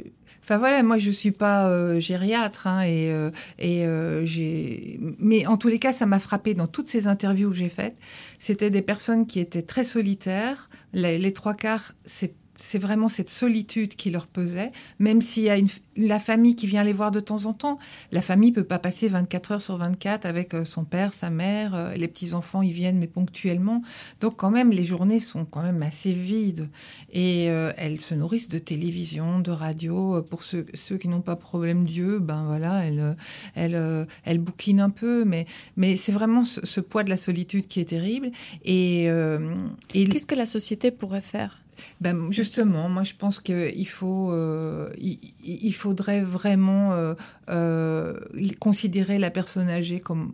Enfin 0.41 0.59
voilà, 0.59 0.83
moi 0.83 0.99
je 0.99 1.09
suis 1.09 1.31
pas 1.31 1.99
gériatre 1.99 2.67
hein, 2.67 2.83
et, 2.85 3.11
et 3.57 3.83
j'ai, 4.25 4.99
mais 5.17 5.47
en 5.47 5.57
tous 5.57 5.69
les 5.69 5.79
cas 5.79 5.91
ça 5.91 6.05
m'a 6.05 6.19
frappé 6.19 6.53
dans 6.53 6.67
toutes 6.67 6.87
ces 6.87 7.07
interviews 7.07 7.49
que 7.49 7.55
j'ai 7.55 7.67
faites. 7.67 7.97
C'était 8.37 8.69
des 8.69 8.83
personnes 8.83 9.25
qui 9.25 9.39
étaient 9.39 9.63
très 9.63 9.83
solitaires. 9.83 10.69
Les, 10.93 11.17
les 11.17 11.33
trois 11.33 11.55
quarts, 11.55 11.93
c'est 12.05 12.35
c'est 12.55 12.79
vraiment 12.79 13.07
cette 13.07 13.29
solitude 13.29 13.95
qui 13.95 14.09
leur 14.09 14.27
pesait, 14.27 14.71
même 14.99 15.21
s'il 15.21 15.43
y 15.43 15.49
a 15.49 15.57
la 15.97 16.19
famille 16.19 16.55
qui 16.55 16.67
vient 16.67 16.83
les 16.83 16.93
voir 16.93 17.11
de 17.11 17.19
temps 17.19 17.45
en 17.45 17.53
temps. 17.53 17.79
La 18.11 18.21
famille 18.21 18.51
peut 18.51 18.63
pas 18.63 18.79
passer 18.79 19.07
24 19.07 19.51
heures 19.51 19.61
sur 19.61 19.77
24 19.77 20.25
avec 20.25 20.53
euh, 20.53 20.65
son 20.65 20.85
père, 20.85 21.13
sa 21.13 21.29
mère, 21.29 21.75
euh, 21.75 21.93
les 21.93 22.07
petits-enfants, 22.07 22.61
ils 22.61 22.71
viennent, 22.71 22.97
mais 22.97 23.07
ponctuellement. 23.07 23.81
Donc 24.21 24.37
quand 24.37 24.51
même, 24.51 24.71
les 24.71 24.83
journées 24.83 25.19
sont 25.19 25.45
quand 25.45 25.61
même 25.61 25.83
assez 25.83 26.11
vides. 26.11 26.69
Et 27.11 27.49
euh, 27.49 27.71
elles 27.77 27.99
se 27.99 28.15
nourrissent 28.15 28.49
de 28.49 28.59
télévision, 28.59 29.39
de 29.39 29.51
radio. 29.51 30.21
Pour 30.23 30.43
ceux, 30.43 30.65
qui 30.99 31.07
n'ont 31.07 31.21
pas 31.21 31.35
problème 31.35 31.85
Dieu, 31.85 32.19
ben 32.19 32.45
voilà, 32.45 32.85
elles, 32.85 33.15
elles, 34.23 34.39
bouquinent 34.39 34.81
un 34.81 34.89
peu. 34.89 35.25
Mais, 35.25 35.45
mais 35.75 35.97
c'est 35.97 36.11
vraiment 36.11 36.43
ce, 36.43 36.79
poids 36.79 37.03
de 37.03 37.09
la 37.09 37.17
solitude 37.17 37.67
qui 37.67 37.79
est 37.79 37.85
terrible. 37.85 38.31
Et, 38.63 39.05
et 39.93 40.07
Qu'est-ce 40.07 40.27
que 40.27 40.35
la 40.35 40.45
société 40.45 40.91
pourrait 40.91 41.21
faire? 41.21 41.64
Ben, 42.01 42.31
justement, 42.31 42.89
moi 42.89 43.03
je 43.03 43.13
pense 43.17 43.39
qu'il 43.39 43.87
faut, 43.87 44.31
euh, 44.31 44.89
il, 44.97 45.73
faudrait 45.73 46.21
vraiment 46.21 46.93
euh, 46.93 47.13
euh, 47.49 48.19
considérer 48.59 49.17
la 49.19 49.31
personne 49.31 49.69
âgée 49.69 49.99
comme, 49.99 50.33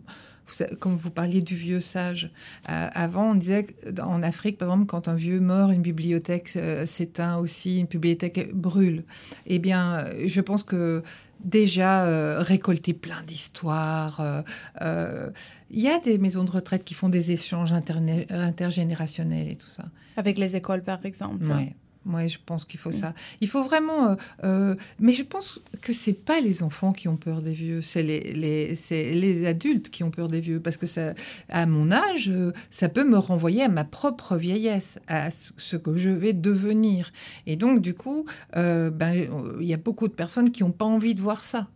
comme 0.80 0.96
vous 0.96 1.10
parliez 1.10 1.42
du 1.42 1.56
vieux 1.56 1.80
sage. 1.80 2.30
Euh, 2.70 2.88
avant, 2.92 3.30
on 3.30 3.34
disait 3.34 3.66
en 4.02 4.22
Afrique, 4.22 4.58
par 4.58 4.68
exemple, 4.68 4.86
quand 4.86 5.08
un 5.08 5.14
vieux 5.14 5.40
meurt, 5.40 5.72
une 5.72 5.82
bibliothèque 5.82 6.50
euh, 6.56 6.86
s'éteint 6.86 7.36
aussi, 7.36 7.80
une 7.80 7.86
bibliothèque 7.86 8.52
brûle. 8.54 9.04
Eh 9.46 9.58
bien, 9.58 10.06
je 10.24 10.40
pense 10.40 10.62
que 10.62 11.02
déjà 11.44 12.04
euh, 12.04 12.40
récolter 12.40 12.94
plein 12.94 13.22
d'histoires. 13.26 14.20
euh, 14.20 14.42
euh, 14.80 15.30
Il 15.70 15.80
y 15.80 15.88
a 15.88 15.98
des 15.98 16.18
maisons 16.18 16.44
de 16.44 16.50
retraite 16.50 16.84
qui 16.84 16.94
font 16.94 17.08
des 17.08 17.32
échanges 17.32 17.72
intergénérationnels 17.72 19.48
et 19.48 19.56
tout 19.56 19.66
ça. 19.66 19.84
Avec 20.16 20.38
les 20.38 20.56
écoles, 20.56 20.82
par 20.82 21.04
exemple. 21.04 21.44
Ouais. 21.46 21.74
Ouais, 22.06 22.28
je 22.28 22.38
pense 22.44 22.64
qu'il 22.64 22.80
faut 22.80 22.90
Mm. 22.90 22.92
ça. 22.94 23.14
Il 23.40 23.48
faut 23.48 23.62
vraiment. 23.62 24.08
euh, 24.10 24.14
euh, 24.44 24.74
mais 24.98 25.12
je 25.12 25.22
pense 25.22 25.60
que 25.80 25.92
c'est 25.92 26.12
pas 26.12 26.40
les 26.40 26.62
enfants 26.62 26.92
qui 26.92 27.06
ont 27.08 27.16
peur 27.16 27.42
des 27.42 27.52
vieux, 27.52 27.80
c'est 27.80 28.02
les, 28.02 28.20
les, 28.34 28.74
c'est 28.74 29.12
les 29.12 29.46
adultes 29.46 29.88
qui 29.90 30.02
ont 30.02 30.10
peur 30.10 30.28
des 30.28 30.40
vieux. 30.40 30.58
Parce 30.60 30.76
que 30.76 30.86
ça, 30.86 31.14
à 31.48 31.66
mon 31.66 31.92
âge, 31.92 32.28
euh, 32.28 32.52
ça 32.70 32.88
peut 32.88 33.04
me 33.04 33.16
renvoyer 33.18 33.62
à 33.62 33.68
ma 33.68 33.84
propre 33.84 34.36
vieillesse, 34.36 34.98
à 35.06 35.30
ce 35.30 35.76
que 35.76 35.96
je 35.96 36.10
vais 36.10 36.32
devenir. 36.32 37.12
Et 37.46 37.56
donc, 37.56 37.80
du 37.80 37.94
coup, 37.94 38.26
euh, 38.56 38.90
ben, 38.90 39.28
il 39.60 39.66
y 39.66 39.74
a 39.74 39.76
beaucoup 39.76 40.08
de 40.08 40.12
personnes 40.14 40.50
qui 40.50 40.62
n'ont 40.64 40.72
pas 40.72 40.84
envie 40.84 41.14
de 41.14 41.20
voir 41.20 41.44
ça. 41.44 41.68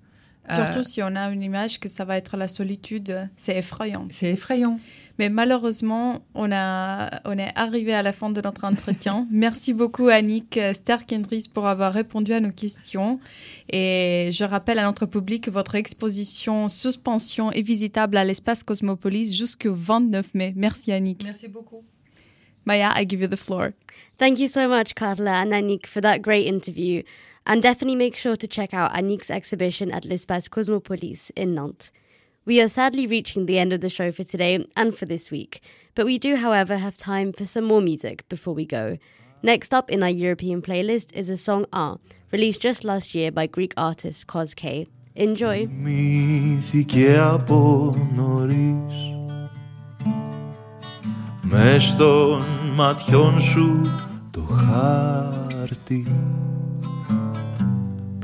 Surtout 0.50 0.82
si 0.82 1.02
on 1.02 1.14
a 1.16 1.30
une 1.30 1.42
image 1.42 1.80
que 1.80 1.88
ça 1.88 2.04
va 2.04 2.16
être 2.16 2.36
la 2.36 2.48
solitude, 2.48 3.28
c'est 3.36 3.56
effrayant. 3.56 4.06
C'est 4.10 4.30
effrayant. 4.30 4.78
Mais 5.18 5.30
malheureusement, 5.30 6.20
on, 6.34 6.52
a, 6.52 7.22
on 7.24 7.38
est 7.38 7.52
arrivé 7.54 7.94
à 7.94 8.02
la 8.02 8.12
fin 8.12 8.30
de 8.30 8.40
notre 8.40 8.64
entretien. 8.64 9.26
Merci 9.30 9.72
beaucoup 9.72 10.08
Annick 10.08 10.60
Sterkendries 10.72 11.50
pour 11.52 11.66
avoir 11.66 11.92
répondu 11.92 12.32
à 12.32 12.40
nos 12.40 12.52
questions. 12.52 13.18
Et 13.70 14.28
je 14.32 14.44
rappelle 14.44 14.78
à 14.78 14.84
notre 14.84 15.06
public 15.06 15.44
que 15.44 15.50
votre 15.50 15.74
exposition 15.74 16.68
Suspension 16.68 17.50
est 17.52 17.62
visitable 17.62 18.16
à 18.16 18.24
l'espace 18.24 18.62
Cosmopolis 18.62 19.34
jusqu'au 19.34 19.74
29 19.74 20.34
mai. 20.34 20.52
Merci 20.56 20.92
Annick. 20.92 21.24
Merci 21.24 21.48
beaucoup. 21.48 21.84
Maya, 22.66 22.92
I 22.96 23.06
give 23.08 23.20
you 23.20 23.28
the 23.28 23.36
floor. 23.36 23.72
Thank 24.18 24.38
you 24.40 24.48
so 24.48 24.68
much, 24.68 24.94
Carla 24.94 25.42
and 25.42 25.52
Anik, 25.52 25.86
for 25.86 26.00
that 26.02 26.18
great 26.20 26.46
interview. 26.46 27.02
And 27.45 27.61
definitely 27.61 27.95
make 27.95 28.15
sure 28.15 28.35
to 28.35 28.47
check 28.47 28.73
out 28.73 28.93
Anik's 28.93 29.31
exhibition 29.31 29.91
at 29.91 30.05
L'Espace 30.05 30.47
Cosmopolis 30.47 31.31
in 31.35 31.55
Nantes. 31.55 31.91
We 32.45 32.59
are 32.61 32.67
sadly 32.67 33.05
reaching 33.05 33.45
the 33.45 33.59
end 33.59 33.71
of 33.73 33.81
the 33.81 33.89
show 33.89 34.11
for 34.11 34.23
today 34.23 34.67
and 34.75 34.97
for 34.97 35.05
this 35.05 35.29
week, 35.29 35.61
but 35.93 36.05
we 36.05 36.17
do, 36.17 36.37
however, 36.37 36.77
have 36.77 36.97
time 36.97 37.33
for 37.33 37.45
some 37.45 37.65
more 37.65 37.81
music 37.81 38.27
before 38.29 38.55
we 38.55 38.65
go. 38.65 38.97
Next 39.43 39.73
up 39.73 39.89
in 39.91 40.03
our 40.03 40.09
European 40.09 40.61
playlist 40.61 41.13
is 41.13 41.29
a 41.29 41.37
song 41.37 41.65
R, 41.73 41.99
released 42.31 42.61
just 42.61 42.83
last 42.83 43.13
year 43.15 43.31
by 43.31 43.47
Greek 43.47 43.73
artist 43.77 44.27
Cos 44.27 44.53
K. 44.53 44.87
Enjoy! 45.15 45.67
Θυμήθηκε 45.67 47.17
από 47.19 47.95
νωρίς 48.15 49.13
Μες 51.41 51.83
στον 51.83 52.43
ματιών 52.75 53.41
σου 53.41 53.89
το 54.31 54.41
χάρτη 54.41 56.05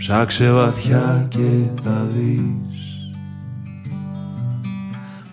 Ψάξε 0.02 0.52
βαθιά 0.52 1.26
και 1.28 1.62
θα 1.82 2.06
δεις 2.14 2.98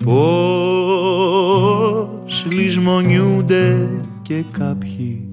Πώς 0.04 1.26
λησμονιούνται 2.52 3.88
και 4.22 4.44
κάποιοι 4.52 5.30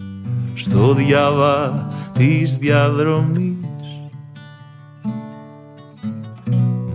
Στο 0.54 0.94
διάβα 0.94 1.88
της 2.12 2.56
διαδρομής. 2.56 4.00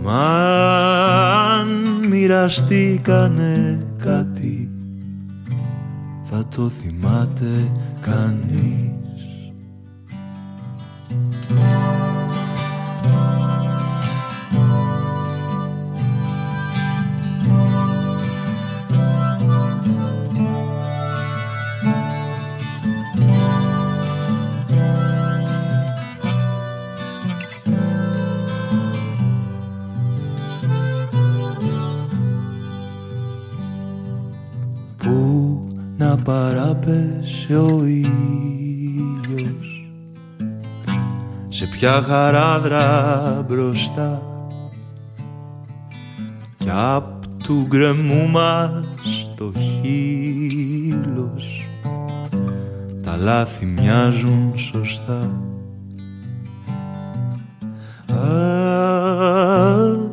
Μα 0.02 0.26
αν 1.58 1.68
μοιραστήκανε 2.08 3.86
κάτι 3.98 4.70
θα 6.22 6.44
το 6.56 6.68
θυμάται 6.68 7.72
κανείς 8.00 8.82
να 36.24 36.32
παράπεσε 36.32 37.56
ο 37.56 37.84
ήλιος. 37.84 39.86
Σε 41.48 41.66
ποια 41.66 42.02
χαράδρα 42.02 43.46
μπροστά. 43.48 44.22
Κι 46.58 46.70
απ' 46.70 47.26
του 47.44 47.66
γκρεμού 47.68 48.28
μας 48.30 49.30
το 49.36 49.52
χείλος. 49.58 51.66
Τα 53.02 53.16
λάθη 53.16 53.66
μοιάζουν 53.66 54.52
σωστά. 54.56 55.42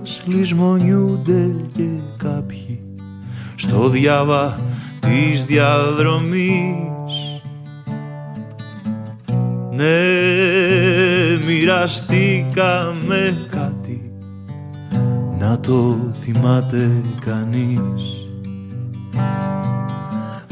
Ας 0.01 0.21
λησμονιούνται 0.25 1.55
και 1.75 1.89
κάποιοι 2.17 2.79
στο 3.55 3.89
διάβα 3.89 4.59
της 4.99 5.45
διαδρομής. 5.45 7.41
Ναι, 9.71 9.85
μοιραστήκαμε 11.45 13.47
κάτι 13.51 14.13
να 15.39 15.59
το 15.59 15.97
θυμάται 16.21 17.03
κανείς. 17.25 18.27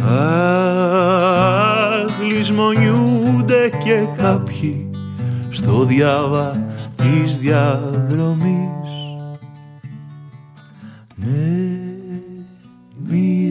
Αχ, 0.03 2.11
λησμονιούνται 2.31 3.71
και 3.83 4.05
κάποιοι 4.17 4.89
στο 5.49 5.83
διάβα 5.83 6.65
της 6.95 7.37
διαδρομής. 7.37 8.89
Ναι, 11.15 11.66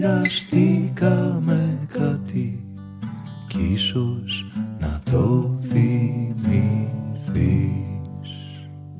μοιραστήκαμε 0.06 1.88
κάτι 1.94 2.66
κι 3.48 3.74
ίσως 3.74 4.54
να 4.80 5.02
το 5.12 5.58
θυμηθείς 5.62 5.80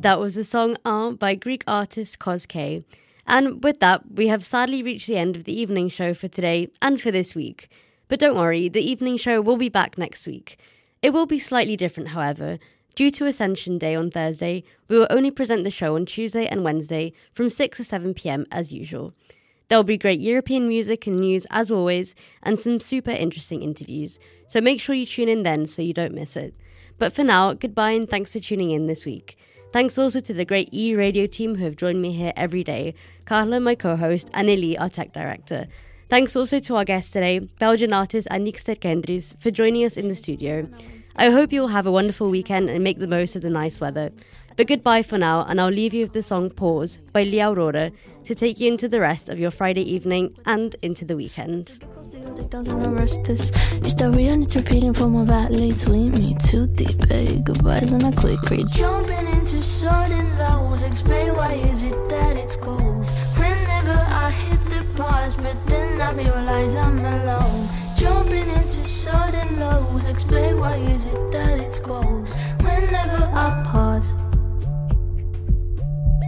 That 0.02 0.20
was 0.20 0.34
the 0.34 0.44
song 0.44 0.76
R 0.84 1.12
by 1.24 1.36
Greek 1.36 1.64
artist 1.68 2.18
Cos 2.18 2.48
K. 2.48 2.84
And 3.28 3.64
with 3.64 3.80
that, 3.84 4.00
we 4.20 4.26
have 4.34 4.44
sadly 4.44 4.82
reached 4.82 5.08
the 5.08 5.20
end 5.24 5.36
of 5.38 5.44
the 5.44 5.56
evening 5.62 5.90
show 5.98 6.12
for 6.20 6.30
today 6.38 6.60
and 6.86 6.96
for 7.04 7.12
this 7.12 7.32
week. 7.42 7.60
But 8.10 8.20
don't 8.24 8.42
worry, 8.44 8.66
the 8.68 8.88
evening 8.92 9.18
show 9.26 9.38
will 9.42 9.60
be 9.66 9.78
back 9.80 9.92
next 10.06 10.22
week. 10.34 10.48
It 11.06 11.12
will 11.14 11.28
be 11.36 11.48
slightly 11.50 11.78
different, 11.84 12.10
however. 12.16 12.50
Due 13.00 13.12
to 13.18 13.30
Ascension 13.32 13.76
Day 13.86 13.94
on 14.02 14.08
Thursday, 14.10 14.58
we 14.88 14.98
will 14.98 15.16
only 15.18 15.32
present 15.40 15.62
the 15.64 15.78
show 15.80 15.92
on 15.98 16.06
Tuesday 16.08 16.46
and 16.52 16.64
Wednesday 16.64 17.06
from 17.36 17.48
6 17.50 17.78
to 17.78 17.84
7 17.84 18.16
pm 18.16 18.42
as 18.60 18.74
usual. 18.84 19.14
There'll 19.69 19.83
be 19.83 19.99
great 19.99 20.21
European 20.21 20.69
music 20.69 21.09
and 21.09 21.19
news 21.19 21.45
as 21.51 21.71
always, 21.71 22.15
and 22.43 22.59
some 22.59 22.79
super 22.79 23.11
interesting 23.11 23.63
interviews. 23.63 24.21
So 24.47 24.61
make 24.61 24.81
sure 24.81 24.95
you 24.95 25.07
tune 25.07 25.29
in 25.29 25.43
then 25.43 25.67
so 25.67 25.83
you 25.83 25.93
don't 25.93 26.15
miss 26.15 26.37
it. 26.37 26.55
But 26.99 27.13
for 27.13 27.25
now, 27.25 27.53
goodbye 27.53 27.91
and 27.91 28.09
thanks 28.09 28.33
for 28.33 28.39
tuning 28.39 28.71
in 28.71 28.87
this 28.87 29.05
week. 29.05 29.37
Thanks 29.73 29.99
also 29.99 30.21
to 30.21 30.33
the 30.33 30.45
great 30.45 30.69
E 30.73 30.95
Radio 30.95 31.27
team 31.27 31.57
who 31.57 31.65
have 31.65 31.77
joined 31.77 32.01
me 32.01 32.13
here 32.13 32.33
every 32.37 32.63
day 32.63 32.95
Carla, 33.25 33.59
my 33.59 33.75
co 33.75 33.97
host, 33.97 34.31
and 34.33 34.49
Eli, 34.49 34.77
our 34.77 34.89
tech 34.89 35.13
director. 35.13 35.67
Thanks 36.09 36.37
also 36.37 36.61
to 36.61 36.77
our 36.77 36.85
guest 36.85 37.13
today, 37.13 37.41
Belgian 37.41 37.93
artist 37.93 38.29
Annick 38.31 38.63
Sterkendries, 38.63 39.37
for 39.41 39.51
joining 39.51 39.85
us 39.85 39.97
in 39.97 40.07
the 40.07 40.15
studio. 40.15 40.69
I 41.17 41.31
hope 41.31 41.53
you 41.53 41.61
will 41.61 41.69
have 41.69 41.87
a 41.87 41.93
wonderful 41.93 42.31
weekend 42.31 42.71
and 42.71 42.85
make 42.85 43.01
the 43.01 43.09
most 43.09 43.35
of 43.35 43.43
the 43.43 43.51
nice 43.51 43.81
weather. 43.81 44.13
But 44.57 44.69
goodbye 44.69 45.03
for 45.03 45.19
now, 45.19 45.45
and 45.47 45.61
I'll 45.61 45.69
leave 45.69 45.93
you 45.93 46.05
with 46.05 46.15
the 46.15 46.23
song 46.23 46.49
Pause 46.49 46.99
by 47.13 47.25
Lee 47.25 47.43
Aurora 47.43 47.93
to 48.25 48.35
take 48.35 48.59
you 48.59 48.69
into 48.69 48.89
the 48.89 49.01
rest 49.01 49.29
of 49.29 49.39
your 49.39 49.51
Friday 49.51 49.83
evening 49.83 50.35
and 50.47 50.75
into 50.81 51.05
the 51.05 51.15
weekend. 51.15 51.79
It's 53.85 53.95
the 53.95 54.11
it's 54.43 54.57
repeating 54.57 54.95
me 56.11 56.37
too 56.43 56.67
deep, 56.69 57.11
eh? 57.11 57.35
Goodbyes 57.45 57.93
a 57.93 58.13
quick 58.13 58.41
read. 58.49 58.71
Jumping 58.71 59.29
into 59.29 59.63
sudden 59.63 60.39
lows. 60.39 60.83
Explain 60.83 61.37
why 61.37 61.53
is 61.53 61.83
it 61.83 62.09
that 62.09 62.39
it's 62.39 62.57
cold? 62.57 63.05
Whenever 63.37 63.93
I 64.09 64.31
hit 64.31 64.65
the 64.71 64.87
but 65.37 65.67
then 65.67 66.01
I 66.01 66.13
realize 66.15 66.75
I'm 66.75 66.99
alone. 66.99 67.69
Jumping 67.95 68.49
into 68.49 68.83
sudden 68.85 69.61
lows. 69.61 70.07
Explain 70.07 70.59
why 70.59 70.77
is 70.77 71.05
it 71.05 71.33
that 71.33 71.61
it's 71.61 71.79
cold? 71.79 72.27
Whenever 72.61 73.31
I 73.35 73.66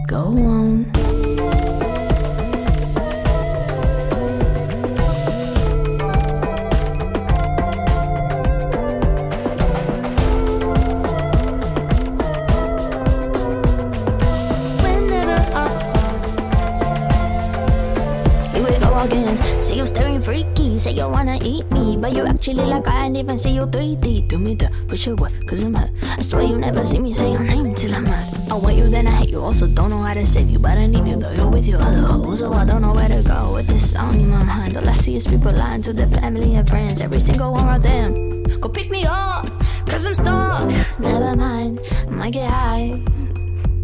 go 0.09 0.17
on. 0.17 0.85
Whenever 14.81 15.39
I 15.53 15.67
we 18.55 18.79
go 18.79 18.97
again. 18.97 19.61
See 19.61 19.75
you 19.75 19.85
staring 19.85 20.19
freaky. 20.19 20.48
Say 20.79 20.93
you 20.93 21.09
wanna 21.09 21.37
eat 21.43 21.69
me, 21.71 21.97
but 21.97 22.13
you 22.13 22.25
actually 22.25 22.63
like 22.63 22.87
I 22.87 23.07
ain't 23.07 23.17
even 23.17 23.37
see 23.37 23.51
you 23.51 23.67
3D. 23.67 24.29
Do 24.29 24.39
me 24.39 24.55
the 24.55 24.71
it 24.89 25.19
what? 25.19 25.33
Cause 25.45 25.63
I'm 25.63 25.73
hurt. 25.73 25.91
I 26.17 26.21
swear 26.21 26.43
you 26.43 26.57
never 26.57 26.85
see 26.85 26.99
me 26.99 27.13
say 27.13 27.33
your 27.33 27.43
name 27.43 27.75
till 27.75 27.93
I'm 27.93 28.05
hurt. 28.05 28.49
I 28.49 28.53
want 28.53 28.77
you, 28.77 28.87
then 28.87 29.05
I 29.05 29.11
hate 29.11 29.29
you. 29.29 29.41
Also, 29.41 29.67
don't 29.67 29.89
know 29.89 30.01
how 30.01 30.13
to 30.13 30.25
save 30.25 30.49
you, 30.49 30.57
but 30.57 30.77
I 30.77 30.85
need 30.85 31.05
you 31.05 31.17
though. 31.17 31.33
You're 31.33 31.49
with 31.49 31.67
your 31.67 31.81
other 31.81 31.99
hoes, 32.07 32.39
so 32.39 32.53
I 32.53 32.63
don't 32.63 32.81
know 32.81 32.93
where 32.93 33.09
to 33.09 33.21
go 33.23 33.55
with 33.55 33.67
this 33.67 33.91
song 33.91 34.21
in 34.21 34.29
my 34.29 34.41
mind. 34.41 34.77
All 34.77 34.87
I 34.87 34.93
see 34.93 35.17
is 35.17 35.27
people 35.27 35.51
lying 35.51 35.81
to 35.81 35.91
their 35.91 36.07
family 36.07 36.55
and 36.55 36.67
friends. 36.69 37.01
Every 37.01 37.19
single 37.19 37.51
one 37.51 37.67
of 37.75 37.83
them. 37.83 38.43
Go 38.61 38.69
pick 38.69 38.89
me 38.89 39.03
up, 39.03 39.51
cause 39.85 40.05
I'm 40.05 40.15
stuck. 40.15 40.71
Never 40.97 41.35
mind, 41.35 41.81
I 42.07 42.09
might 42.09 42.31
get 42.31 42.49
high. 42.49 43.03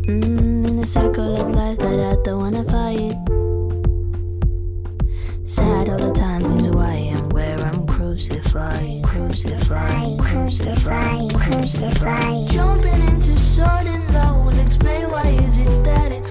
Mm, 0.07 0.65
in 0.65 0.79
a 0.79 0.87
circle 0.87 1.35
of 1.35 1.51
life 1.51 1.77
that 1.79 1.99
I 1.99 2.15
don't 2.23 2.39
wanna 2.39 2.63
fight. 2.63 3.44
Sad 5.47 5.89
all 5.89 5.97
the 5.99 6.11
time 6.11 6.41
is 6.59 6.71
why 6.71 7.13
I'm 7.15 7.29
where 7.29 7.59
I'm 7.59 7.85
crucified. 7.85 9.03
Crucified, 9.03 10.17
crucified, 10.19 11.35
crucified. 11.35 12.49
Jumping 12.49 13.07
into 13.07 13.37
sudden 13.39 14.11
lows, 14.11 14.57
explain 14.57 15.11
why 15.11 15.27
is 15.27 15.59
it 15.59 15.83
that 15.83 16.11
it's 16.11 16.24